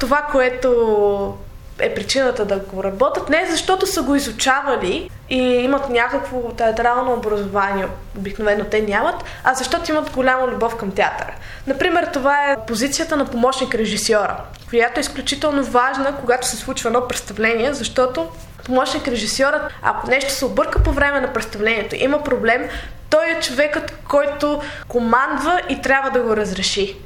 това, 0.00 0.22
което 0.32 1.36
е 1.80 1.94
причината 1.94 2.44
да 2.44 2.56
го 2.56 2.84
работят, 2.84 3.28
не 3.28 3.46
защото 3.50 3.86
са 3.86 4.02
го 4.02 4.14
изучавали 4.14 5.10
и 5.30 5.38
имат 5.38 5.88
някакво 5.90 6.40
театрално 6.40 7.12
образование, 7.12 7.86
обикновено 8.18 8.64
те 8.64 8.82
нямат, 8.82 9.24
а 9.44 9.54
защото 9.54 9.90
имат 9.90 10.10
голяма 10.10 10.46
любов 10.46 10.76
към 10.76 10.90
театъра. 10.90 11.32
Например, 11.66 12.08
това 12.12 12.50
е 12.50 12.66
позицията 12.66 13.16
на 13.16 13.26
помощник 13.26 13.74
режисьора, 13.74 14.36
която 14.68 15.00
е 15.00 15.00
изключително 15.00 15.64
важна, 15.64 16.16
когато 16.20 16.46
се 16.46 16.56
случва 16.56 16.88
едно 16.88 17.08
представление, 17.08 17.72
защото 17.72 18.28
помощник 18.64 19.08
режисьорът, 19.08 19.62
ако 19.82 20.10
нещо 20.10 20.32
се 20.32 20.44
обърка 20.44 20.82
по 20.82 20.92
време 20.92 21.20
на 21.20 21.32
представлението, 21.32 21.96
има 21.98 22.22
проблем, 22.22 22.68
той 23.10 23.26
е 23.30 23.40
човекът, 23.40 23.98
който 24.08 24.62
командва 24.88 25.60
и 25.68 25.80
трябва 25.80 26.10
да 26.10 26.20
го 26.20 26.36
разреши. 26.36 26.96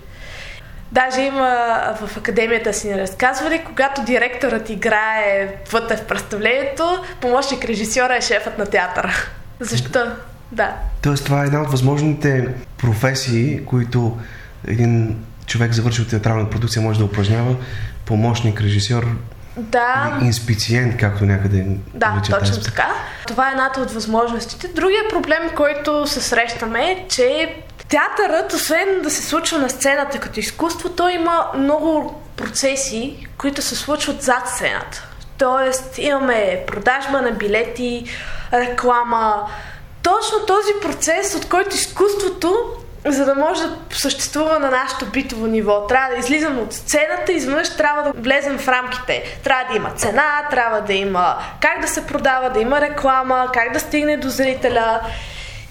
Даже 0.93 1.21
има 1.21 1.79
в 2.01 2.17
академията 2.17 2.73
си 2.73 2.89
ни 2.89 2.99
разказвали, 2.99 3.63
когато 3.67 4.05
директорът 4.05 4.71
играе 4.71 5.57
вътре 5.73 5.97
в 5.97 6.05
представлението, 6.07 7.05
помощник 7.21 7.65
режисьора 7.65 8.17
е 8.17 8.21
шефът 8.21 8.59
на 8.59 8.67
театъра. 8.67 9.13
Защо? 9.61 10.13
Да. 10.53 10.77
Тоест 11.03 11.25
това 11.25 11.43
е 11.43 11.47
една 11.47 11.63
от 11.63 11.71
възможните 11.71 12.49
професии, 12.79 13.65
които 13.65 14.19
един 14.67 15.25
човек 15.47 15.73
завършил 15.73 16.05
театрална 16.05 16.51
продукция 16.51 16.83
може 16.83 16.99
да 16.99 17.05
упражнява. 17.05 17.57
Помощник, 18.07 18.61
режисьор, 18.61 19.07
да. 19.57 20.19
Инспициент, 20.23 20.97
както 20.97 21.25
някъде. 21.25 21.67
Да, 21.95 22.23
точно 22.31 22.39
тази. 22.39 22.63
така. 22.63 22.89
Това 23.27 23.49
е 23.49 23.51
едната 23.51 23.81
от 23.81 23.91
възможностите. 23.91 24.69
Другия 24.69 25.03
проблем, 25.11 25.51
който 25.57 26.07
се 26.07 26.21
срещаме 26.21 26.91
е, 26.91 27.07
че 27.09 27.57
театърът, 27.93 28.53
освен 28.53 29.03
да 29.03 29.11
се 29.11 29.23
случва 29.23 29.59
на 29.59 29.71
сцената 29.71 30.19
като 30.19 30.41
изкуство, 30.41 30.89
той 30.89 31.13
има 31.13 31.47
много 31.55 32.23
процеси, 32.37 33.27
които 33.39 33.63
се 33.63 33.77
случват 33.77 34.23
зад 34.23 34.49
сцената. 34.49 35.09
Тоест, 35.39 35.99
имаме 35.99 36.65
продажба 36.67 37.23
на 37.23 37.31
билети, 37.31 38.05
реклама. 38.53 39.49
Точно 40.03 40.47
този 40.47 40.73
процес, 40.83 41.35
от 41.35 41.49
който 41.49 41.77
изкуството 41.77 42.73
за 43.07 43.25
да 43.25 43.35
може 43.35 43.63
да 43.63 43.77
съществува 43.91 44.59
на 44.59 44.71
нашето 44.71 45.07
битово 45.07 45.47
ниво. 45.47 45.87
Трябва 45.87 46.15
да 46.15 46.21
излизаме 46.21 46.61
от 46.61 46.73
сцената 46.73 47.33
изведнъж 47.33 47.77
трябва 47.77 48.03
да 48.03 48.13
влезем 48.21 48.59
в 48.59 48.69
рамките. 48.69 49.39
Трябва 49.45 49.65
да 49.71 49.77
има 49.77 49.91
цена, 49.91 50.47
трябва 50.51 50.81
да 50.81 50.93
има 50.93 51.37
как 51.61 51.81
да 51.81 51.89
се 51.89 52.07
продава, 52.07 52.51
да 52.51 52.61
има 52.61 52.81
реклама, 52.81 53.49
как 53.55 53.73
да 53.73 53.81
стигне 53.81 54.17
до 54.17 54.29
зрителя. 54.29 55.01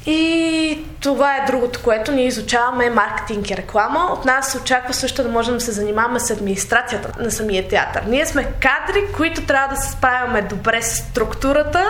И 0.06 0.86
това 1.00 1.38
е 1.38 1.46
другото, 1.48 1.82
което 1.84 2.12
ние 2.12 2.28
изучаваме 2.28 2.90
маркетинг 2.90 3.50
и 3.50 3.58
реклама. 3.58 4.10
От 4.14 4.26
нас 4.26 4.52
се 4.52 4.58
очаква 4.58 4.94
също 4.94 5.24
да 5.24 5.30
можем 5.30 5.54
да 5.54 5.62
се 5.62 5.72
занимаваме 5.72 6.20
с 6.20 6.30
администрацията 6.30 7.24
на 7.24 7.32
самия 7.32 7.68
театър. 7.68 8.04
Ние 8.08 8.26
сме 8.26 8.44
кадри, 8.44 9.04
които 9.16 9.46
трябва 9.46 9.76
да 9.76 9.82
се 9.82 9.92
справяме 9.92 10.42
добре 10.42 10.82
с 10.82 10.96
структурата, 10.96 11.86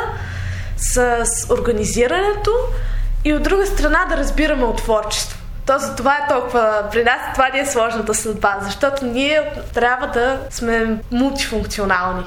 с 0.78 1.26
организирането 1.50 2.52
и 3.26 3.34
от 3.34 3.44
друга 3.44 3.66
страна 3.66 4.06
да 4.10 4.18
разбираме 4.18 4.64
от 4.64 4.78
творчество. 4.78 5.38
То 5.66 5.80
за 5.80 5.96
това 5.96 6.16
е 6.16 6.28
толкова, 6.30 6.84
при 6.92 7.04
нас 7.04 7.20
това 7.34 7.50
ни 7.50 7.60
е 7.60 7.66
сложната 7.66 8.14
съдба, 8.14 8.58
защото 8.62 9.06
ние 9.06 9.42
трябва 9.74 10.08
да 10.08 10.40
сме 10.50 10.98
мултифункционални. 11.12 12.24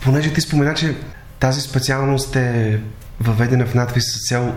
Понеже 0.00 0.32
ти 0.32 0.40
спомена, 0.40 0.74
че 0.74 0.94
тази 1.40 1.60
специалност 1.60 2.36
е 2.36 2.80
въведена 3.20 3.66
в 3.66 3.74
надвис 3.74 4.04
с 4.04 4.28
цел 4.28 4.54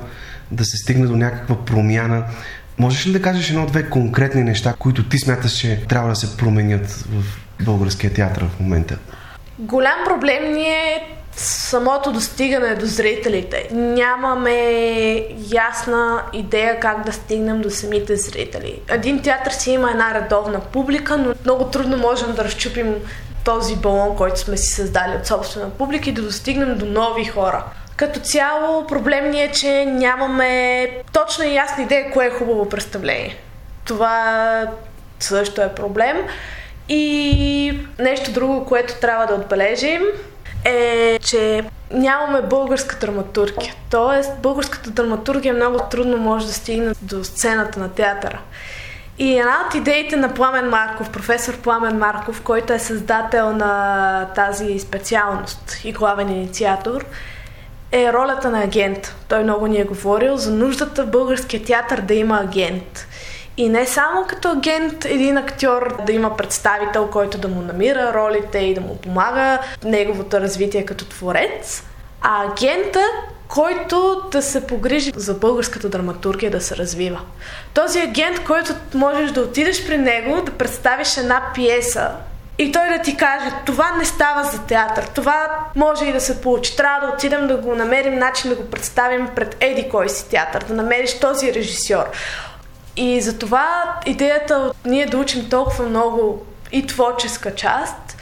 да 0.51 0.65
се 0.65 0.77
стигне 0.77 1.07
до 1.07 1.15
някаква 1.15 1.65
промяна. 1.65 2.25
Можеш 2.77 3.07
ли 3.07 3.11
да 3.11 3.21
кажеш 3.21 3.49
едно-две 3.49 3.89
конкретни 3.89 4.43
неща, 4.43 4.73
които 4.79 5.09
ти 5.09 5.17
смяташ, 5.17 5.51
че 5.51 5.81
трябва 5.89 6.09
да 6.09 6.15
се 6.15 6.37
променят 6.37 6.87
в 6.91 7.23
българския 7.65 8.13
театър 8.13 8.45
в 8.45 8.59
момента? 8.59 8.97
Голям 9.59 9.97
проблем 10.05 10.53
ни 10.53 10.67
е 10.67 11.15
самото 11.35 12.11
достигане 12.11 12.75
до 12.75 12.85
зрителите. 12.85 13.69
Нямаме 13.71 14.55
ясна 15.51 16.21
идея 16.33 16.79
как 16.79 17.05
да 17.05 17.13
стигнем 17.13 17.61
до 17.61 17.69
самите 17.69 18.15
зрители. 18.15 18.79
Един 18.87 19.21
театър 19.21 19.51
си 19.51 19.71
има 19.71 19.91
една 19.91 20.13
редовна 20.13 20.59
публика, 20.59 21.17
но 21.17 21.33
много 21.45 21.65
трудно 21.65 21.97
можем 21.97 22.35
да 22.35 22.43
разчупим 22.43 22.95
този 23.45 23.75
балон, 23.75 24.15
който 24.15 24.39
сме 24.39 24.57
си 24.57 24.73
създали 24.73 25.15
от 25.19 25.27
собствена 25.27 25.69
публика 25.69 26.09
и 26.09 26.13
да 26.13 26.21
достигнем 26.21 26.77
до 26.77 26.85
нови 26.85 27.25
хора. 27.25 27.63
Като 27.99 28.19
цяло 28.19 28.87
проблем 28.87 29.31
ни 29.31 29.43
е, 29.43 29.51
че 29.51 29.85
нямаме 29.85 30.89
точна 31.13 31.45
и 31.45 31.55
ясна 31.55 31.83
идея 31.83 32.11
кое 32.11 32.25
е 32.25 32.29
хубаво 32.29 32.69
представление. 32.69 33.37
Това 33.85 34.67
също 35.19 35.61
е 35.61 35.75
проблем. 35.75 36.17
И 36.89 37.79
нещо 37.99 38.31
друго, 38.31 38.65
което 38.65 38.99
трябва 38.99 39.25
да 39.25 39.33
отбележим 39.33 40.01
е, 40.65 41.19
че 41.19 41.63
нямаме 41.91 42.41
българска 42.41 42.99
драматургия. 42.99 43.73
Тоест, 43.91 44.31
българската 44.41 44.89
драматургия 44.89 45.53
много 45.53 45.79
трудно 45.91 46.17
може 46.17 46.45
да 46.47 46.53
стигне 46.53 46.93
до 47.01 47.23
сцената 47.23 47.79
на 47.79 47.89
театъра. 47.89 48.39
И 49.17 49.39
една 49.39 49.65
от 49.67 49.75
идеите 49.75 50.15
на 50.15 50.33
Пламен 50.33 50.69
Марков, 50.69 51.09
професор 51.09 51.57
Пламен 51.57 51.97
Марков, 51.97 52.41
който 52.41 52.73
е 52.73 52.79
създател 52.79 53.51
на 53.51 54.25
тази 54.35 54.79
специалност 54.79 55.81
и 55.83 55.91
главен 55.91 56.29
инициатор, 56.29 57.05
е 57.91 58.13
ролята 58.13 58.49
на 58.49 58.63
агент. 58.63 59.15
Той 59.27 59.43
много 59.43 59.67
ни 59.67 59.79
е 59.79 59.83
говорил 59.83 60.37
за 60.37 60.51
нуждата 60.51 61.03
в 61.03 61.09
българския 61.09 61.63
театър 61.63 62.01
да 62.01 62.13
има 62.13 62.39
агент. 62.41 63.07
И 63.57 63.69
не 63.69 63.85
само 63.85 64.25
като 64.27 64.51
агент 64.51 65.05
един 65.05 65.37
актьор 65.37 65.97
да 66.05 66.11
има 66.11 66.37
представител, 66.37 67.07
който 67.07 67.37
да 67.37 67.47
му 67.47 67.61
намира 67.61 68.13
ролите 68.13 68.57
и 68.57 68.73
да 68.73 68.81
му 68.81 68.97
помага 68.97 69.59
неговото 69.83 70.39
развитие 70.39 70.85
като 70.85 71.05
творец, 71.05 71.83
а 72.21 72.45
агента, 72.51 73.01
който 73.47 74.21
да 74.31 74.41
се 74.41 74.67
погрижи 74.67 75.11
за 75.15 75.33
българската 75.33 75.89
драматургия 75.89 76.51
да 76.51 76.61
се 76.61 76.75
развива. 76.77 77.19
Този 77.73 77.99
агент, 77.99 78.43
който 78.43 78.73
можеш 78.93 79.31
да 79.31 79.41
отидеш 79.41 79.87
при 79.87 79.97
него, 79.97 80.41
да 80.45 80.51
представиш 80.51 81.17
една 81.17 81.41
пиеса 81.55 82.09
и 82.59 82.71
той 82.71 82.89
да 82.97 83.01
ти 83.01 83.17
каже, 83.17 83.51
това 83.65 83.91
не 83.97 84.05
става 84.05 84.43
за 84.43 84.61
театър, 84.61 85.03
това 85.03 85.49
може 85.75 86.05
и 86.05 86.13
да 86.13 86.21
се 86.21 86.41
получи. 86.41 86.77
Трябва 86.77 87.07
да 87.07 87.13
отидем 87.13 87.47
да 87.47 87.57
го 87.57 87.75
намерим 87.75 88.19
начин 88.19 88.49
да 88.49 88.55
го 88.55 88.69
представим 88.69 89.29
пред 89.35 89.57
еди 89.59 89.89
кой 89.89 90.09
си 90.09 90.29
театър, 90.29 90.63
да 90.63 90.73
намериш 90.73 91.19
този 91.19 91.53
режисьор. 91.53 92.05
И 92.95 93.21
затова 93.21 93.95
идеята 94.05 94.55
от 94.55 94.75
ние 94.85 95.05
да 95.05 95.17
учим 95.17 95.49
толкова 95.49 95.85
много 95.85 96.45
и 96.71 96.87
творческа 96.87 97.55
част 97.55 98.17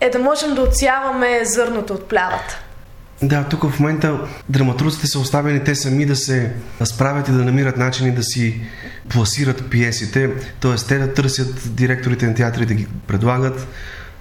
е 0.00 0.10
да 0.10 0.18
можем 0.18 0.54
да 0.54 0.62
отсяваме 0.62 1.44
зърното 1.44 1.92
от 1.92 2.08
плявата. 2.08 2.60
Да, 3.22 3.44
тук 3.44 3.70
в 3.70 3.80
момента 3.80 4.20
драматурците 4.48 5.06
са 5.06 5.18
оставени 5.18 5.64
те 5.64 5.74
сами 5.74 6.06
да 6.06 6.16
се 6.16 6.52
справят 6.84 7.28
и 7.28 7.32
да 7.32 7.44
намират 7.44 7.76
начини 7.76 8.14
да 8.14 8.22
си 8.22 8.60
пласират 9.08 9.70
пиесите, 9.70 10.30
т.е. 10.60 10.74
те 10.74 10.98
да 10.98 11.14
търсят 11.14 11.74
директорите 11.74 12.26
на 12.26 12.34
театри 12.34 12.66
да 12.66 12.74
ги 12.74 12.86
предлагат. 13.06 13.66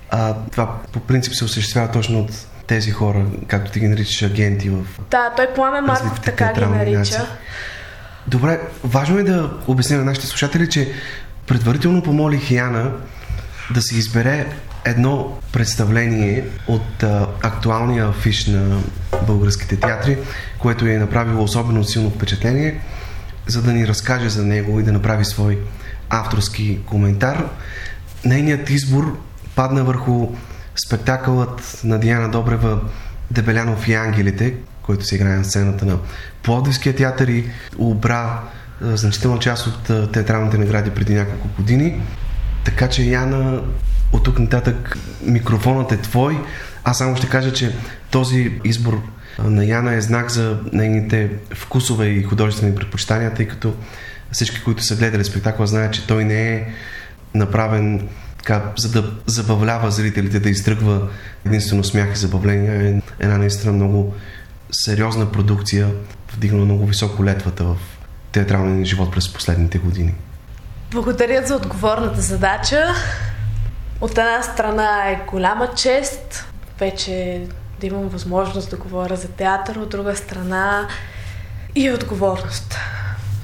А 0.10 0.36
това 0.52 0.78
по 0.92 1.00
принцип 1.00 1.34
се 1.34 1.46
осъществява 1.46 1.92
точно 1.92 2.20
от 2.20 2.32
тези 2.68 2.92
хора, 2.92 3.25
както 3.48 3.72
ти 3.72 3.80
ги 3.80 3.88
наричаш 3.88 4.22
агенти 4.22 4.70
в. 4.70 4.86
Да, 5.12 5.34
той 5.36 5.48
Пламен 5.56 5.86
Марков 5.86 6.22
така 6.22 6.54
ги 6.54 6.66
нарича. 6.66 7.28
Добре, 8.28 8.60
важно 8.84 9.20
е 9.20 9.24
да 9.24 9.52
обясним 9.68 10.00
на 10.00 10.06
нашите 10.06 10.28
слушатели, 10.28 10.70
че 10.70 10.92
предварително 11.48 12.04
помолих 12.04 12.52
Яна 12.52 12.92
да 13.74 13.82
се 13.82 13.96
избере 13.96 14.48
едно 14.86 15.39
представление 15.51 16.44
от 16.68 17.04
а, 17.04 17.27
актуалния 17.42 18.10
афиш 18.10 18.46
на 18.48 18.80
българските 19.27 19.80
театри, 19.80 20.18
което 20.60 20.86
е 20.86 20.98
направило 20.98 21.44
особено 21.44 21.84
силно 21.84 22.10
впечатление, 22.10 22.82
за 23.48 23.62
да 23.62 23.74
ни 23.74 23.88
разкаже 23.88 24.30
за 24.30 24.44
него 24.44 24.80
и 24.80 24.84
да 24.84 24.92
направи 24.92 25.25
свой 25.25 25.60
авторски 26.10 26.80
коментар. 26.86 27.50
Нейният 28.25 28.70
избор 28.70 29.18
падна 29.56 29.84
върху 29.84 30.27
спектакълът 30.75 31.82
на 31.84 32.00
Диана 32.00 32.30
Добрева 32.30 32.80
Дебелянов 33.32 33.88
и 33.88 33.94
ангелите, 33.94 34.54
който 34.82 35.06
се 35.06 35.15
играе 35.15 35.36
на 35.36 35.46
сцената 35.46 35.86
на 35.86 35.98
Пловдивския 36.44 36.96
театър 36.96 37.27
и 37.27 37.46
обра 37.77 38.42
значителна 38.82 39.39
част 39.39 39.68
от 39.68 40.12
театралните 40.12 40.58
награди 40.58 40.89
преди 40.89 41.13
няколко 41.13 41.48
години. 41.57 42.01
Така 42.66 42.90
че, 42.90 43.03
Яна, 43.03 43.62
от 44.16 44.24
тук 44.24 44.40
нататък 44.40 44.98
микрофонът 45.22 45.92
е 45.92 45.98
твой. 45.98 46.40
Аз 46.84 46.98
само 46.98 47.16
ще 47.16 47.30
кажа, 47.30 47.54
че 47.54 47.75
този 48.12 48.60
избор 48.64 49.01
на 49.40 49.66
Яна 49.66 49.94
е 49.94 50.01
знак 50.01 50.32
за 50.32 50.58
нейните 50.74 51.32
вкусове 51.54 52.06
и 52.06 52.24
художествени 52.24 52.75
предпочитания, 52.75 53.34
тъй 53.34 53.48
като 53.48 53.74
всички, 54.32 54.64
които 54.64 54.84
са 54.84 54.96
гледали 54.96 55.25
спектакъла, 55.25 55.68
знаят, 55.68 55.94
че 55.94 56.08
той 56.08 56.24
не 56.24 56.56
е 56.56 56.68
направен 57.34 58.08
така, 58.38 58.64
за 58.78 58.92
да 58.92 59.12
забавлява 59.25 59.92
зрителите, 59.92 60.40
да 60.40 60.50
изтръгва 60.50 61.08
единствено 61.46 61.84
смях 61.84 62.14
и 62.14 62.18
забавление. 62.18 62.90
Е 62.90 63.01
една 63.20 63.38
наистина 63.38 63.74
много 63.74 64.14
сериозна 64.72 65.32
продукция, 65.32 65.92
вдигна 66.34 66.66
много 66.66 66.86
високо 66.86 67.25
летвата 67.25 67.64
в 67.64 67.78
театралния 68.32 68.75
ни 68.75 68.86
живот 68.86 69.12
през 69.12 69.34
последните 69.34 69.78
години. 69.78 70.14
Благодаря 70.92 71.46
за 71.46 71.56
отговорната 71.56 72.22
задача. 72.22 72.86
От 74.01 74.18
една 74.18 74.44
страна 74.44 75.10
е 75.10 75.22
голяма 75.27 75.68
чест 75.75 76.46
вече 76.79 77.42
да 77.79 77.88
имам 77.88 78.08
възможност 78.08 78.70
да 78.70 78.77
говоря 78.77 79.16
за 79.16 79.27
театър, 79.27 79.75
от 79.75 79.90
друга 79.90 80.16
страна 80.16 80.88
и 81.75 81.92
отговорност. 81.92 82.75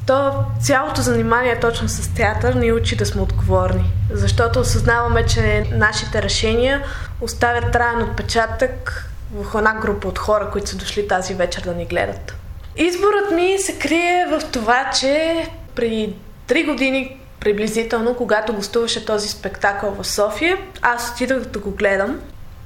То 0.07 0.33
цялото 0.61 1.01
занимание 1.01 1.59
точно 1.59 1.87
с 1.87 2.13
театър 2.13 2.53
ни 2.53 2.71
учи 2.71 2.95
да 2.95 3.05
сме 3.05 3.21
отговорни, 3.21 3.91
защото 4.11 4.59
осъзнаваме, 4.59 5.25
че 5.25 5.63
нашите 5.73 6.21
решения 6.21 6.83
оставят 7.21 7.71
траен 7.71 8.01
отпечатък 8.01 9.09
в 9.33 9.57
една 9.57 9.73
група 9.73 10.07
от 10.07 10.19
хора, 10.19 10.49
които 10.51 10.69
са 10.69 10.77
дошли 10.77 11.07
тази 11.07 11.33
вечер 11.33 11.61
да 11.61 11.73
ни 11.73 11.85
гледат. 11.85 12.35
Изборът 12.77 13.31
ми 13.31 13.57
се 13.59 13.79
крие 13.79 14.25
в 14.31 14.51
това, 14.51 14.89
че 14.99 15.47
преди 15.75 16.15
три 16.47 16.63
години 16.63 17.20
приблизително, 17.41 18.15
когато 18.15 18.53
гостуваше 18.53 19.05
този 19.05 19.29
спектакъл 19.29 19.95
в 19.99 20.07
София, 20.07 20.57
аз 20.81 21.11
отидах 21.11 21.39
да 21.39 21.59
го 21.59 21.71
гледам. 21.71 22.19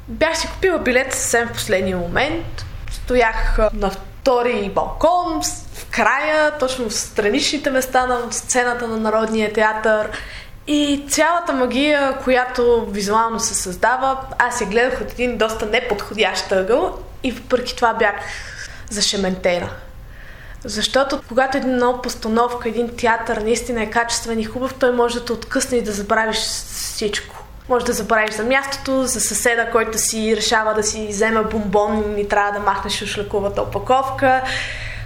Бях 0.07 0.37
си 0.37 0.47
купила 0.47 0.79
билет 0.79 1.13
съвсем 1.13 1.47
в 1.47 1.53
последния 1.53 1.97
момент. 1.97 2.65
Стоях 2.91 3.57
на 3.73 3.89
втори 3.89 4.71
балкон, 4.75 5.41
в 5.73 5.85
края, 5.91 6.57
точно 6.57 6.89
в 6.89 6.93
страничните 6.93 7.71
места 7.71 8.05
на 8.05 8.31
сцената 8.31 8.87
на 8.87 8.97
Народния 8.97 9.53
театър. 9.53 10.09
И 10.67 11.05
цялата 11.09 11.53
магия, 11.53 12.17
която 12.23 12.85
визуално 12.85 13.39
се 13.39 13.55
създава, 13.55 14.17
аз 14.39 14.61
я 14.61 14.67
гледах 14.67 15.01
от 15.01 15.11
един 15.11 15.37
доста 15.37 15.65
неподходящ 15.65 16.51
ъгъл 16.51 16.99
и 17.23 17.31
въпреки 17.31 17.75
това 17.75 17.93
бях 17.93 18.15
зашементена. 18.89 19.69
Защото 20.63 21.21
когато 21.27 21.57
една 21.57 22.01
постановка, 22.01 22.69
един 22.69 22.89
театър 22.89 23.37
наистина 23.37 23.83
е 23.83 23.89
качествен 23.89 24.39
и 24.39 24.43
хубав, 24.43 24.73
той 24.73 24.91
може 24.91 25.19
да 25.19 25.25
те 25.25 25.33
откъсне 25.33 25.77
и 25.77 25.83
да 25.83 25.91
забравиш 25.91 26.37
всичко. 26.37 27.35
Може 27.69 27.85
да 27.85 27.93
забравиш 27.93 28.35
за 28.35 28.43
мястото, 28.43 29.03
за 29.03 29.21
съседа, 29.21 29.71
който 29.71 29.97
си 29.97 30.35
решава 30.37 30.73
да 30.73 30.83
си 30.83 31.07
вземе 31.07 31.43
бомбон 31.43 32.15
и 32.17 32.27
трябва 32.27 32.51
да 32.51 32.59
махнеш 32.59 33.01
ушлековата 33.01 33.61
опаковка, 33.61 34.41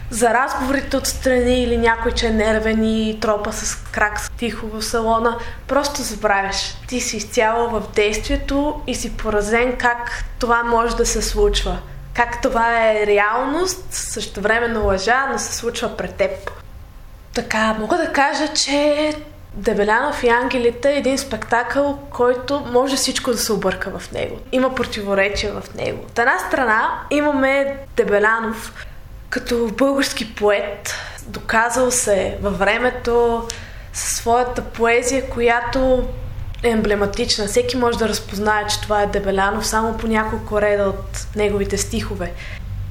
за 0.09 0.33
разговорите 0.33 0.97
отстрани 0.97 1.63
или 1.63 1.77
някой, 1.77 2.11
че 2.11 2.27
е 2.27 2.31
нервен 2.31 2.83
и 2.83 3.19
тропа 3.19 3.53
с 3.53 3.75
крак 3.91 4.29
тихо 4.37 4.67
в 4.67 4.81
салона. 4.81 5.37
Просто 5.67 6.01
забравяш. 6.01 6.75
Ти 6.87 7.01
си 7.01 7.17
изцяло 7.17 7.69
в 7.69 7.83
действието 7.95 8.81
и 8.87 8.95
си 8.95 9.17
поразен 9.17 9.75
как 9.77 10.23
това 10.39 10.63
може 10.63 10.95
да 10.95 11.05
се 11.05 11.21
случва 11.21 11.79
как 12.19 12.41
това 12.41 12.91
е 12.91 13.05
реалност, 13.07 13.85
също 13.91 14.41
времено 14.41 14.85
лъжа, 14.85 15.27
но 15.31 15.39
се 15.39 15.53
случва 15.53 15.97
пред 15.97 16.15
теб. 16.15 16.31
Така, 17.33 17.75
мога 17.79 17.97
да 17.97 18.13
кажа, 18.13 18.53
че 18.53 19.13
Дебелянов 19.53 20.23
и 20.23 20.27
ангелите 20.27 20.89
е 20.89 20.97
един 20.97 21.17
спектакъл, 21.17 21.99
който 22.09 22.59
може 22.71 22.95
всичко 22.95 23.31
да 23.31 23.37
се 23.37 23.53
обърка 23.53 23.99
в 23.99 24.11
него. 24.11 24.37
Има 24.51 24.75
противоречия 24.75 25.53
в 25.53 25.75
него. 25.75 26.03
От 26.03 26.19
една 26.19 26.39
страна 26.39 26.89
имаме 27.09 27.77
Дебелянов 27.95 28.85
като 29.29 29.67
български 29.67 30.35
поет, 30.35 30.95
доказал 31.27 31.91
се 31.91 32.37
във 32.41 32.59
времето 32.59 33.47
със 33.93 34.17
своята 34.17 34.63
поезия, 34.63 35.29
която 35.29 36.07
е 36.63 36.69
емблематична. 36.69 37.47
Всеки 37.47 37.77
може 37.77 37.97
да 37.97 38.09
разпознае, 38.09 38.67
че 38.67 38.81
това 38.81 39.01
е 39.01 39.07
Дебелянов 39.07 39.67
само 39.67 39.97
по 39.97 40.07
няколко 40.07 40.61
реда 40.61 40.83
от 40.83 41.27
неговите 41.35 41.77
стихове. 41.77 42.31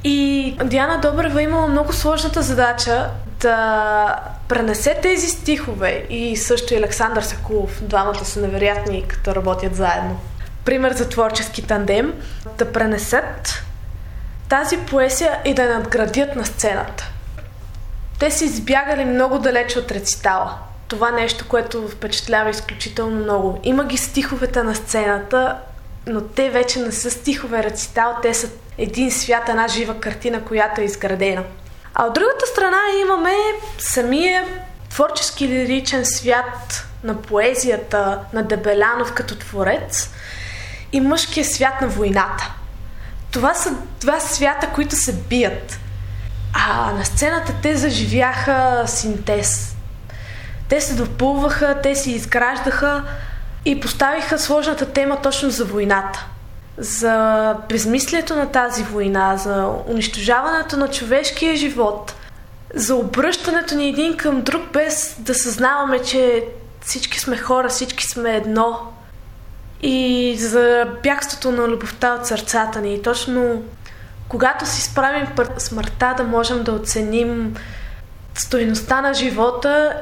И 0.04 0.56
Диана 0.64 1.00
Добрева 1.00 1.42
имала 1.42 1.66
много 1.66 1.92
сложната 1.92 2.42
задача 2.42 3.10
да 3.40 4.16
пренесе 4.48 4.98
тези 5.02 5.28
стихове 5.28 6.06
и 6.10 6.36
също 6.36 6.74
и 6.74 6.76
Александър 6.76 7.22
Сакулов, 7.22 7.78
двамата 7.82 8.24
са 8.24 8.40
невероятни, 8.40 9.04
като 9.08 9.34
работят 9.34 9.76
заедно. 9.76 10.20
Пример 10.64 10.92
за 10.92 11.08
творчески 11.08 11.62
тандем, 11.62 12.14
да 12.58 12.72
пренесат 12.72 13.62
тази 14.48 14.76
поесия 14.76 15.38
и 15.44 15.54
да 15.54 15.62
я 15.62 15.78
надградят 15.78 16.36
на 16.36 16.46
сцената. 16.46 17.10
Те 18.18 18.30
са 18.30 18.44
избягали 18.44 19.04
много 19.04 19.38
далече 19.38 19.78
от 19.78 19.92
рецитала. 19.92 20.58
Това 20.88 21.10
нещо, 21.10 21.44
което 21.48 21.88
впечатлява 21.88 22.50
изключително 22.50 23.16
много. 23.16 23.60
Има 23.64 23.84
ги 23.84 23.96
стиховете 23.96 24.62
на 24.62 24.74
сцената, 24.74 25.56
но 26.06 26.20
те 26.20 26.50
вече 26.50 26.78
не 26.78 26.92
са 26.92 27.10
стихове 27.10 27.62
рецитал, 27.62 28.16
те 28.22 28.34
са 28.34 28.48
един 28.78 29.10
свят, 29.10 29.48
една 29.48 29.68
жива 29.68 30.00
картина, 30.00 30.44
която 30.44 30.80
е 30.80 30.84
изградена. 30.84 31.42
А 31.94 32.06
от 32.06 32.14
другата 32.14 32.46
страна 32.46 32.78
имаме 33.02 33.32
самия 33.78 34.44
творчески 34.90 35.48
лиричен 35.48 36.06
свят 36.06 36.86
на 37.04 37.22
поезията 37.22 38.18
на 38.32 38.42
Дебелянов 38.42 39.12
като 39.12 39.34
творец 39.34 40.10
и 40.92 41.00
мъжкия 41.00 41.44
свят 41.44 41.80
на 41.80 41.88
войната. 41.88 42.52
Това 43.30 43.54
са 43.54 43.74
два 44.00 44.20
свята, 44.20 44.68
които 44.74 44.96
се 44.96 45.12
бият. 45.12 45.78
А 46.52 46.92
на 46.92 47.04
сцената 47.04 47.54
те 47.62 47.76
заживяха 47.76 48.84
синтез. 48.86 49.77
Те 50.68 50.80
се 50.80 50.94
допълваха, 50.94 51.80
те 51.82 51.94
се 51.94 52.10
изграждаха 52.10 53.02
и 53.64 53.80
поставиха 53.80 54.38
сложната 54.38 54.86
тема 54.86 55.22
точно 55.22 55.50
за 55.50 55.64
войната. 55.64 56.26
За 56.78 57.56
безмислието 57.68 58.36
на 58.36 58.46
тази 58.46 58.82
война, 58.82 59.36
за 59.36 59.70
унищожаването 59.88 60.76
на 60.76 60.88
човешкия 60.88 61.56
живот, 61.56 62.14
за 62.74 62.94
обръщането 62.94 63.74
ни 63.74 63.88
един 63.88 64.16
към 64.16 64.42
друг, 64.42 64.62
без 64.72 65.16
да 65.18 65.34
съзнаваме, 65.34 65.98
че 65.98 66.44
всички 66.80 67.20
сме 67.20 67.36
хора, 67.36 67.68
всички 67.68 68.06
сме 68.06 68.36
едно. 68.36 68.78
И 69.82 70.36
за 70.38 70.86
бягството 71.02 71.52
на 71.52 71.68
любовта 71.68 72.14
от 72.14 72.26
сърцата 72.26 72.80
ни. 72.80 72.94
И 72.94 73.02
точно 73.02 73.62
когато 74.28 74.66
си 74.66 74.82
справим 74.82 75.26
смъртта, 75.58 76.14
да 76.16 76.24
можем 76.24 76.62
да 76.64 76.72
оценим 76.72 77.56
стоеността 78.34 79.00
на 79.00 79.14
живота 79.14 79.92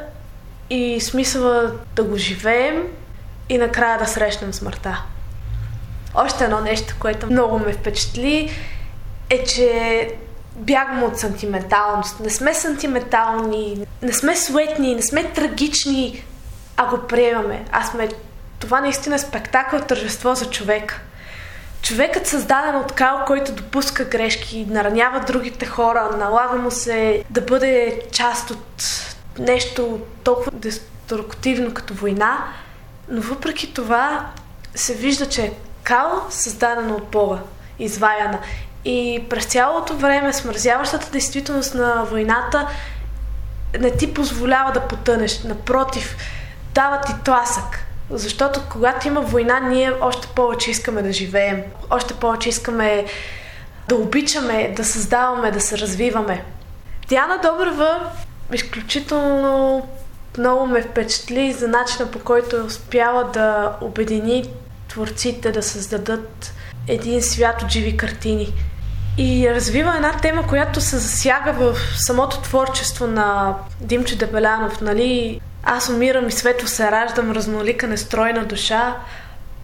и 0.70 1.00
смисъла 1.00 1.72
да 1.96 2.02
го 2.02 2.16
живеем 2.16 2.83
и 3.48 3.59
накрая 3.59 3.98
да 3.98 4.07
срещнем 4.07 4.52
смъртта. 4.52 5.02
Още 6.14 6.44
едно 6.44 6.61
нещо, 6.61 6.94
което 6.98 7.31
много 7.31 7.59
ме 7.59 7.72
впечатли 7.72 8.50
е, 9.31 9.44
че 9.44 10.11
бягаме 10.57 11.05
от 11.05 11.18
сантименталност. 11.18 12.20
Не 12.20 12.31
сме 12.31 12.55
сантиментални, 12.55 13.87
не 14.02 14.12
сме 14.12 14.37
суетни, 14.37 14.94
не 14.94 15.02
сме 15.02 15.24
трагични, 15.24 16.24
а 16.76 16.87
го 16.87 16.98
приемаме. 16.98 17.64
А 17.72 17.85
сме... 17.85 18.09
Това 18.59 18.81
наистина 18.81 19.14
е 19.14 19.18
спектакъл, 19.18 19.81
тържество 19.81 20.35
за 20.35 20.50
човека. 20.50 21.00
Човекът 21.83 22.26
създаден 22.26 22.76
от 22.76 22.92
кал, 22.92 23.24
който 23.26 23.52
допуска 23.52 24.05
грешки, 24.05 24.66
наранява 24.68 25.20
другите 25.20 25.66
хора, 25.66 26.11
налага 26.18 26.59
му 26.59 26.70
се 26.70 27.24
да 27.31 27.40
бъде 27.40 28.00
част 28.12 28.50
от 28.50 28.83
нещо 29.38 30.01
толкова 30.25 30.51
деструктивно 30.53 31.75
като 31.75 31.94
война, 31.94 32.38
но 33.09 33.20
въпреки 33.20 33.75
това 33.75 34.27
се 34.75 34.94
вижда, 34.94 35.29
че 35.29 35.42
е 35.42 35.53
кал, 35.83 36.27
създадена 36.31 36.94
от 36.94 37.09
Бога, 37.09 37.38
изваяна. 37.79 38.38
И 38.85 39.25
през 39.31 39.44
цялото 39.44 39.96
време 39.96 40.33
смързяващата 40.33 41.11
действителност 41.11 41.75
на 41.75 42.05
войната 42.05 42.68
не 43.81 43.90
ти 43.90 44.14
позволява 44.14 44.72
да 44.72 44.81
потънеш. 44.81 45.42
Напротив, 45.42 46.16
дава 46.75 47.01
ти 47.01 47.12
тласък. 47.25 47.87
Защото 48.11 48.61
когато 48.70 49.09
има 49.09 49.20
война, 49.20 49.61
ние 49.61 49.92
още 50.01 50.29
повече 50.29 50.70
искаме 50.70 51.03
да 51.03 51.12
живеем. 51.12 51.62
Още 51.90 52.14
повече 52.14 52.49
искаме 52.49 53.05
да 53.88 53.94
обичаме, 53.94 54.72
да 54.77 54.85
създаваме, 54.85 55.51
да 55.51 55.61
се 55.61 55.79
развиваме. 55.79 56.44
Диана 57.09 57.38
Добрева 57.42 58.11
изключително 58.52 59.82
много 60.38 60.66
ме 60.66 60.82
впечатли 60.82 61.52
за 61.52 61.68
начина 61.68 62.11
по 62.11 62.18
който 62.18 62.56
е 62.56 62.62
успяла 62.62 63.24
да 63.24 63.76
обедини 63.80 64.44
творците 64.88 65.52
да 65.52 65.62
създадат 65.62 66.54
един 66.88 67.22
свят 67.22 67.62
от 67.62 67.70
живи 67.70 67.96
картини. 67.96 68.52
И 69.18 69.50
развива 69.54 69.96
една 69.96 70.12
тема, 70.12 70.46
която 70.46 70.80
се 70.80 70.98
засяга 70.98 71.52
в 71.52 71.76
самото 71.96 72.40
творчество 72.42 73.06
на 73.06 73.54
Димчо 73.80 74.16
Дебелянов. 74.16 74.80
Нали? 74.80 75.40
Аз 75.62 75.88
умирам 75.88 76.28
и 76.28 76.32
свето 76.32 76.66
се 76.66 76.90
раждам, 76.90 77.32
разнолика 77.32 77.87
нестройна 77.87 78.44
душа. 78.44 78.96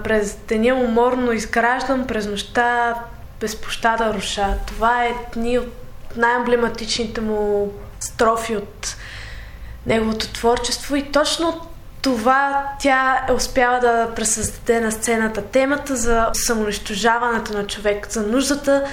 През 0.04 0.38
деня 0.48 0.74
уморно 0.74 1.32
изграждам, 1.32 2.06
през 2.06 2.26
нощта 2.26 2.94
безпощада 3.40 4.14
руша. 4.14 4.54
Това 4.66 5.04
е 5.04 5.14
едни 5.32 5.58
от 5.58 5.72
най-емблематичните 6.16 7.20
му 7.20 7.72
строфи 8.02 8.56
от 8.56 8.96
неговото 9.86 10.32
творчество 10.32 10.96
и 10.96 11.12
точно 11.12 11.60
това 12.02 12.68
тя 12.80 13.24
е 13.28 13.32
успяла 13.32 13.80
да 13.80 14.08
пресъздаде 14.16 14.80
на 14.80 14.92
сцената 14.92 15.42
темата 15.42 15.96
за 15.96 16.28
самоунищожаването 16.32 17.52
на 17.52 17.66
човек, 17.66 18.06
за 18.10 18.22
нуждата 18.22 18.84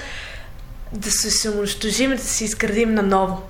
да 0.91 1.11
се 1.11 1.31
самоунищожим 1.31 2.13
и 2.13 2.15
да 2.15 2.23
се 2.23 2.43
изградим 2.43 2.93
наново. 2.93 3.41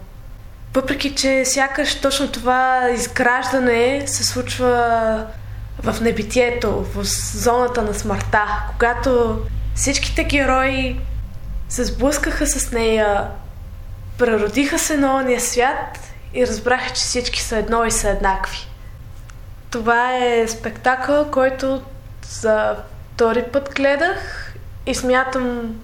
Въпреки, 0.73 1.15
че 1.15 1.45
сякаш 1.45 2.01
точно 2.01 2.27
това 2.27 2.89
изграждане 2.89 4.03
се 4.07 4.23
случва 4.23 5.25
в 5.83 6.01
небитието, 6.01 6.85
в 6.95 7.03
зоната 7.37 7.81
на 7.81 7.93
смъртта, 7.93 8.43
когато 8.73 9.39
всичките 9.75 10.23
герои 10.23 10.99
се 11.69 11.83
сблъскаха 11.83 12.47
с 12.47 12.71
нея, 12.71 13.27
преродиха 14.19 14.79
се 14.79 14.97
на 14.97 15.15
ония 15.15 15.41
свят 15.41 15.99
и 16.33 16.47
разбраха, 16.47 16.93
че 16.93 17.01
всички 17.01 17.41
са 17.41 17.57
едно 17.57 17.85
и 17.85 17.91
са 17.91 18.09
еднакви. 18.09 18.67
Това 19.71 20.17
е 20.17 20.47
спектакъл, 20.47 21.31
който 21.31 21.81
за 22.25 22.75
втори 23.13 23.43
път 23.43 23.69
гледах 23.75 24.53
и 24.85 24.95
смятам 24.95 25.75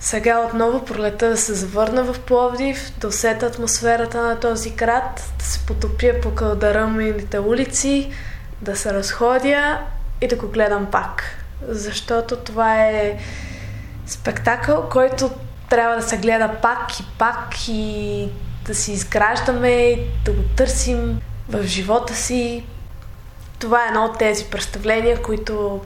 сега 0.00 0.40
отново 0.40 0.84
пролета 0.84 1.28
да 1.28 1.36
се 1.36 1.54
завърна 1.54 2.04
в 2.04 2.20
Пловдив, 2.20 2.92
да 2.98 3.08
усета 3.08 3.46
атмосферата 3.46 4.22
на 4.22 4.40
този 4.40 4.70
град, 4.70 5.32
да 5.38 5.44
се 5.44 5.66
потопя 5.66 6.12
по 6.22 6.34
кълдарамилите 6.34 7.38
улици, 7.38 8.12
да 8.60 8.76
се 8.76 8.94
разходя 8.94 9.80
и 10.20 10.28
да 10.28 10.36
го 10.36 10.48
гледам 10.48 10.86
пак. 10.86 11.22
Защото 11.68 12.36
това 12.36 12.84
е 12.84 13.18
спектакъл, 14.06 14.88
който 14.88 15.30
трябва 15.70 15.96
да 15.96 16.02
се 16.02 16.16
гледа 16.16 16.50
пак 16.62 17.00
и 17.00 17.04
пак 17.18 17.68
и 17.68 18.28
да 18.66 18.74
си 18.74 18.92
изграждаме, 18.92 19.98
да 20.24 20.32
го 20.32 20.42
търсим 20.56 21.20
в 21.48 21.66
живота 21.66 22.14
си. 22.14 22.64
Това 23.58 23.84
е 23.84 23.88
едно 23.88 24.04
от 24.04 24.18
тези 24.18 24.44
представления, 24.44 25.22
които 25.22 25.80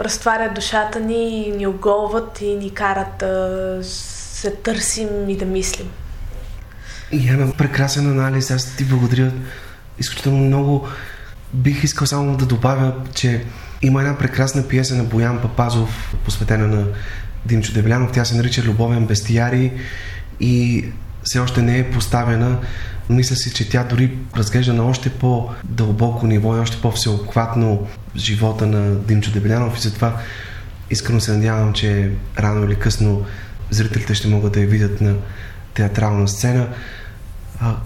разтварят 0.00 0.54
душата 0.54 1.00
ни, 1.00 1.52
ни 1.56 1.66
оголват 1.66 2.40
и 2.40 2.56
ни 2.56 2.70
карат 2.70 3.18
да 3.18 3.78
се 3.82 4.50
търсим 4.50 5.28
и 5.28 5.36
да 5.36 5.44
мислим. 5.44 5.90
Яна, 7.12 7.52
прекрасен 7.58 8.10
анализ. 8.10 8.50
Аз 8.50 8.76
ти 8.76 8.84
благодаря 8.84 9.32
изключително 9.98 10.38
много. 10.38 10.88
Бих 11.52 11.84
искал 11.84 12.06
само 12.06 12.36
да 12.36 12.46
добавя, 12.46 12.94
че 13.14 13.44
има 13.82 14.00
една 14.00 14.18
прекрасна 14.18 14.68
пиеса 14.68 14.94
на 14.96 15.04
Боян 15.04 15.42
Папазов, 15.42 16.14
посветена 16.24 16.66
на 16.66 16.86
Димчо 17.46 17.72
Дебелянов. 17.72 18.12
Тя 18.12 18.24
се 18.24 18.36
нарича 18.36 18.62
Любовен 18.62 19.06
бестиарий 19.06 19.72
и 20.40 20.84
все 21.24 21.38
още 21.38 21.62
не 21.62 21.78
е 21.78 21.90
поставена. 21.90 22.58
Мисля 23.10 23.36
си, 23.36 23.54
че 23.54 23.68
тя 23.68 23.84
дори 23.84 24.18
разглежда 24.36 24.72
на 24.72 24.84
още 24.84 25.10
по-дълбоко 25.10 26.26
ниво 26.26 26.56
и 26.56 26.60
още 26.60 26.80
по-всеобхватно 26.80 27.88
живота 28.16 28.66
на 28.66 28.94
Димчо 28.94 29.30
Дебелянов 29.30 29.78
и 29.78 29.80
затова 29.80 30.16
искрено 30.90 31.20
се 31.20 31.32
надявам, 31.32 31.72
че 31.72 32.10
рано 32.38 32.64
или 32.64 32.74
късно 32.74 33.24
зрителите 33.70 34.14
ще 34.14 34.28
могат 34.28 34.52
да 34.52 34.60
я 34.60 34.66
видят 34.66 35.00
на 35.00 35.14
театрална 35.74 36.28
сцена. 36.28 36.68
А, 37.60 37.76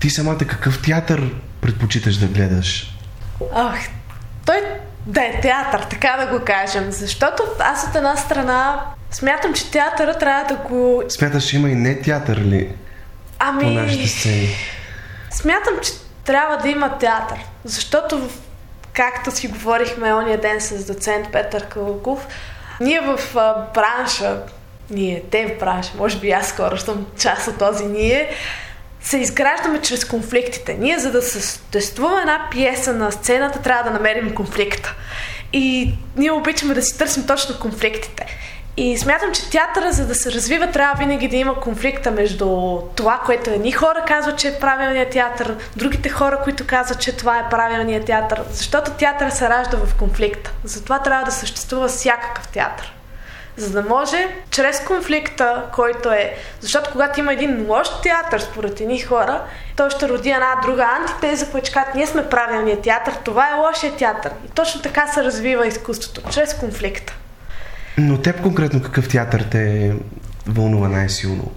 ти 0.00 0.10
самата 0.10 0.38
какъв 0.38 0.82
театър 0.82 1.34
предпочиташ 1.60 2.16
да 2.16 2.26
гледаш? 2.26 2.98
Ах, 3.54 3.78
той 4.46 4.56
да 5.06 5.24
е 5.24 5.40
театър, 5.40 5.80
така 5.80 6.16
да 6.20 6.38
го 6.38 6.44
кажем. 6.44 6.90
Защото 6.90 7.42
аз 7.60 7.86
от 7.88 7.94
една 7.94 8.16
страна 8.16 8.84
смятам, 9.10 9.54
че 9.54 9.70
театъра 9.70 10.18
трябва 10.18 10.54
да 10.54 10.54
го... 10.54 11.02
Смяташ, 11.08 11.52
има 11.52 11.68
и 11.68 11.74
не 11.74 12.00
театър 12.00 12.36
ли? 12.36 12.74
Ами... 13.38 13.60
По 13.60 13.70
нашите 13.70 14.08
сцени. 14.08 14.48
Смятам, 15.30 15.74
че 15.82 15.92
трябва 16.24 16.56
да 16.56 16.68
има 16.68 16.98
театър. 16.98 17.38
Защото, 17.64 18.28
както 18.92 19.30
си 19.30 19.48
говорихме 19.48 20.14
ония 20.14 20.40
ден 20.40 20.60
с 20.60 20.86
доцент 20.86 21.32
Петър 21.32 21.66
Калуков, 21.66 22.26
ние 22.80 23.00
в 23.00 23.18
бранша, 23.74 24.42
ние, 24.90 25.22
те 25.30 25.46
в 25.46 25.58
бранша, 25.60 25.92
може 25.98 26.18
би 26.18 26.30
аз 26.30 26.48
скоро 26.48 26.78
съм 26.78 27.06
част 27.18 27.48
от 27.48 27.58
този 27.58 27.84
ние, 27.84 28.30
се 29.06 29.18
изграждаме 29.18 29.80
чрез 29.80 30.04
конфликтите. 30.04 30.74
Ние, 30.74 30.98
за 30.98 31.12
да 31.12 31.22
съществува 31.22 32.20
една 32.20 32.48
пиеса 32.50 32.92
на 32.92 33.12
сцената, 33.12 33.62
трябва 33.62 33.84
да 33.84 33.90
намерим 33.90 34.34
конфликта. 34.34 34.94
И 35.52 35.94
ние 36.16 36.30
обичаме 36.30 36.74
да 36.74 36.82
си 36.82 36.98
търсим 36.98 37.26
точно 37.26 37.58
конфликтите. 37.58 38.26
И 38.76 38.98
смятам, 38.98 39.32
че 39.32 39.50
театъра, 39.50 39.92
за 39.92 40.06
да 40.06 40.14
се 40.14 40.32
развива, 40.32 40.70
трябва 40.70 40.98
винаги 40.98 41.28
да 41.28 41.36
има 41.36 41.60
конфликта 41.60 42.10
между 42.10 42.78
това, 42.96 43.20
което 43.26 43.50
едни 43.50 43.72
хора 43.72 44.04
казват, 44.06 44.38
че 44.38 44.48
е 44.48 44.58
правилният 44.58 45.10
театър, 45.10 45.56
другите 45.76 46.08
хора, 46.08 46.40
които 46.44 46.66
казват, 46.66 47.00
че 47.00 47.16
това 47.16 47.38
е 47.38 47.48
правилният 47.48 48.04
театър. 48.04 48.42
Защото 48.50 48.90
театъра 48.90 49.30
се 49.30 49.48
ражда 49.48 49.76
в 49.76 49.94
конфликта. 49.94 50.52
Затова 50.64 50.98
трябва 50.98 51.24
да 51.24 51.32
съществува 51.32 51.88
всякакъв 51.88 52.48
театър. 52.48 52.95
За 53.56 53.70
да 53.70 53.82
може, 53.82 54.28
чрез 54.50 54.80
конфликта, 54.80 55.62
който 55.72 56.12
е... 56.12 56.34
Защото 56.60 56.90
когато 56.92 57.20
има 57.20 57.32
един 57.32 57.66
лош 57.68 57.88
театър, 58.02 58.40
според 58.40 58.80
едни 58.80 59.00
хора, 59.00 59.42
той 59.76 59.90
ще 59.90 60.08
роди 60.08 60.30
една 60.30 60.54
друга 60.62 60.88
антитеза, 61.00 61.50
която 61.50 61.70
казват, 61.74 61.94
ние 61.94 62.06
сме 62.06 62.28
правилният 62.28 62.82
театър, 62.82 63.12
това 63.24 63.50
е 63.50 63.54
лошия 63.54 63.96
театър. 63.96 64.32
И 64.46 64.48
точно 64.48 64.82
така 64.82 65.06
се 65.06 65.24
развива 65.24 65.66
изкуството, 65.66 66.30
чрез 66.30 66.54
конфликта. 66.54 67.14
Но 67.98 68.22
теб 68.22 68.42
конкретно 68.42 68.82
какъв 68.82 69.08
театър 69.08 69.44
те 69.50 69.94
вълнува 70.46 70.88
най-силно? 70.88 71.52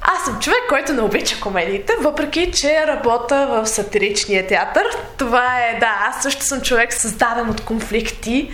Аз 0.00 0.24
съм 0.24 0.38
човек, 0.38 0.60
който 0.68 0.92
не 0.92 1.00
обича 1.00 1.40
комедиите, 1.40 1.92
въпреки 2.00 2.52
че 2.52 2.86
работя 2.86 3.46
в 3.50 3.66
сатиричния 3.66 4.46
театър. 4.46 4.84
Това 5.16 5.58
е, 5.58 5.78
да, 5.80 5.90
аз 6.08 6.22
също 6.22 6.44
съм 6.44 6.60
човек 6.60 6.92
създаден 6.92 7.50
от 7.50 7.60
конфликти 7.60 8.50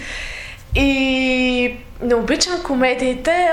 и 0.74 1.76
не 2.02 2.14
обичам 2.14 2.62
комедиите, 2.62 3.52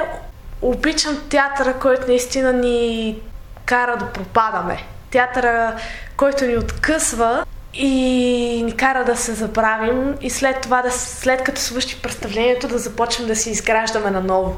обичам 0.61 1.21
театъра, 1.29 1.73
който 1.79 2.07
наистина 2.07 2.53
ни 2.53 3.17
кара 3.65 3.97
да 3.97 4.05
пропадаме. 4.05 4.83
Театъра, 5.11 5.75
който 6.17 6.45
ни 6.45 6.57
откъсва 6.57 7.45
и 7.73 8.61
ни 8.65 8.77
кара 8.77 9.05
да 9.05 9.17
се 9.17 9.33
забравим 9.33 10.15
и 10.21 10.29
след 10.29 10.61
това, 10.61 10.81
да, 10.81 10.91
след 10.91 11.43
като 11.43 11.61
свърши 11.61 12.01
представлението, 12.01 12.67
да 12.67 12.77
започнем 12.77 13.27
да 13.27 13.35
си 13.35 13.49
изграждаме 13.49 14.11
наново. 14.11 14.57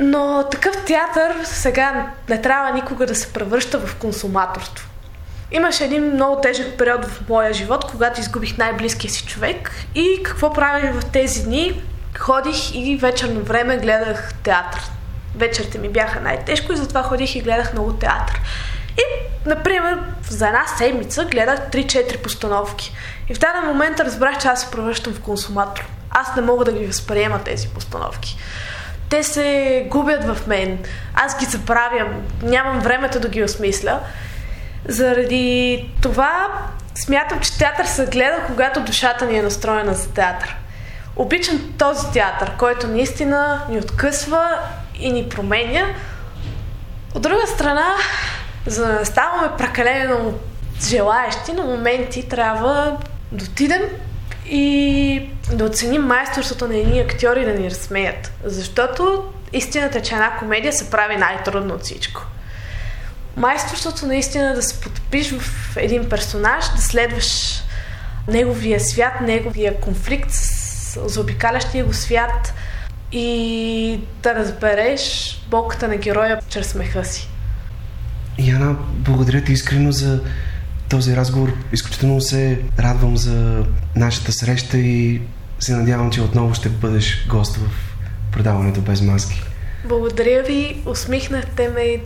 Но 0.00 0.44
такъв 0.50 0.84
театър 0.84 1.44
сега 1.44 2.06
не 2.28 2.40
трябва 2.40 2.72
никога 2.72 3.06
да 3.06 3.14
се 3.14 3.32
превръща 3.32 3.78
в 3.78 3.96
консуматорство. 3.96 4.88
Имаше 5.52 5.84
един 5.84 6.12
много 6.12 6.40
тежък 6.40 6.78
период 6.78 7.04
в 7.04 7.28
моя 7.28 7.52
живот, 7.52 7.84
когато 7.90 8.20
изгубих 8.20 8.58
най-близкия 8.58 9.10
си 9.10 9.26
човек 9.26 9.70
и 9.94 10.22
какво 10.22 10.52
правих 10.52 10.92
в 10.92 11.04
тези 11.04 11.44
дни? 11.44 11.82
Ходих 12.18 12.74
и 12.74 12.96
вечерно 12.96 13.40
време 13.40 13.76
гледах 13.76 14.34
театър. 14.34 14.80
Вечерите 15.36 15.78
ми 15.78 15.88
бяха 15.88 16.20
най-тежко 16.20 16.72
и 16.72 16.76
затова 16.76 17.02
ходих 17.02 17.36
и 17.36 17.40
гледах 17.40 17.72
много 17.72 17.92
театър. 17.92 18.40
И, 18.98 19.02
например, 19.48 19.98
за 20.30 20.46
една 20.46 20.66
седмица 20.66 21.24
гледах 21.24 21.60
3-4 21.70 22.22
постановки. 22.22 22.92
И 23.28 23.34
в 23.34 23.38
даден 23.38 23.66
момент 23.66 24.00
разбрах, 24.00 24.38
че 24.38 24.48
аз 24.48 24.62
се 24.62 24.70
превръщам 24.70 25.14
в 25.14 25.20
консуматор. 25.20 25.86
Аз 26.10 26.36
не 26.36 26.42
мога 26.42 26.64
да 26.64 26.72
ги 26.72 26.86
възприема 26.86 27.38
тези 27.44 27.68
постановки. 27.68 28.38
Те 29.10 29.22
се 29.22 29.86
губят 29.90 30.24
в 30.24 30.46
мен. 30.46 30.78
Аз 31.14 31.38
ги 31.38 31.44
забравям. 31.44 32.22
Нямам 32.42 32.80
времето 32.80 33.20
да 33.20 33.28
ги 33.28 33.44
осмисля. 33.44 34.00
Заради 34.88 35.90
това 36.02 36.48
смятам, 36.94 37.40
че 37.40 37.58
театър 37.58 37.84
се 37.84 38.06
гледа, 38.06 38.42
когато 38.46 38.80
душата 38.80 39.26
ни 39.26 39.38
е 39.38 39.42
настроена 39.42 39.94
за 39.94 40.08
театър. 40.08 40.56
Обичам 41.16 41.72
този 41.78 42.12
театър, 42.12 42.52
който 42.58 42.88
наистина 42.88 43.62
ни 43.68 43.78
откъсва 43.78 44.58
и 44.98 45.12
ни 45.12 45.28
променя. 45.28 45.86
От 47.14 47.22
друга 47.22 47.46
страна, 47.46 47.94
за 48.66 48.86
да 48.86 48.92
не 48.92 49.04
ставаме 49.04 49.48
прекалено 49.58 50.34
желаещи, 50.84 51.52
на 51.52 51.64
моменти 51.64 52.28
трябва 52.28 52.96
да 53.32 53.44
отидем 53.44 53.82
и 54.46 55.28
да 55.52 55.64
оценим 55.64 56.02
майсторството 56.02 56.68
на 56.68 56.76
едни 56.76 57.00
актьори 57.00 57.44
да 57.44 57.52
ни 57.52 57.70
разсмеят. 57.70 58.32
Защото 58.44 59.24
истината 59.52 59.98
е, 59.98 60.02
че 60.02 60.14
една 60.14 60.36
комедия 60.36 60.72
се 60.72 60.90
прави 60.90 61.16
най-трудно 61.16 61.74
от 61.74 61.82
всичко. 61.82 62.22
Майсторството 63.36 64.06
наистина 64.06 64.54
да 64.54 64.62
се 64.62 64.80
потопиш 64.80 65.32
в 65.38 65.76
един 65.76 66.08
персонаж, 66.08 66.64
да 66.76 66.82
следваш 66.82 67.60
неговия 68.28 68.80
свят, 68.80 69.12
неговия 69.20 69.80
конфликт 69.80 70.30
с 70.30 70.53
заобикалящия 71.06 71.84
го 71.84 71.92
свят 71.92 72.54
и 73.12 74.00
да 74.22 74.34
разбереш 74.34 75.34
болката 75.50 75.88
на 75.88 75.96
героя 75.96 76.40
чрез 76.48 76.66
смеха 76.66 77.04
си. 77.04 77.28
Яна, 78.38 78.76
благодаря 78.92 79.44
ти 79.44 79.52
искрено 79.52 79.92
за 79.92 80.20
този 80.88 81.16
разговор. 81.16 81.52
Изключително 81.72 82.20
се 82.20 82.60
радвам 82.78 83.16
за 83.16 83.64
нашата 83.96 84.32
среща 84.32 84.78
и 84.78 85.22
се 85.60 85.76
надявам, 85.76 86.10
че 86.10 86.20
отново 86.20 86.54
ще 86.54 86.68
бъдеш 86.68 87.26
гост 87.28 87.56
в 87.56 87.68
предаването 88.32 88.80
без 88.80 89.00
маски. 89.02 89.42
Благодаря 89.84 90.42
ви, 90.42 90.82
усмихнахте 90.86 91.68
ме, 91.68 92.00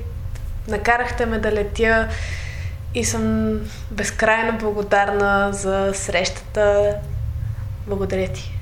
накарахте 0.68 1.26
ме 1.26 1.38
да 1.38 1.52
летя 1.52 2.08
и 2.94 3.04
съм 3.04 3.54
безкрайно 3.90 4.58
благодарна 4.58 5.52
за 5.52 5.92
срещата. 5.94 6.94
Благодаря 7.86 8.28
ти. 8.28 8.57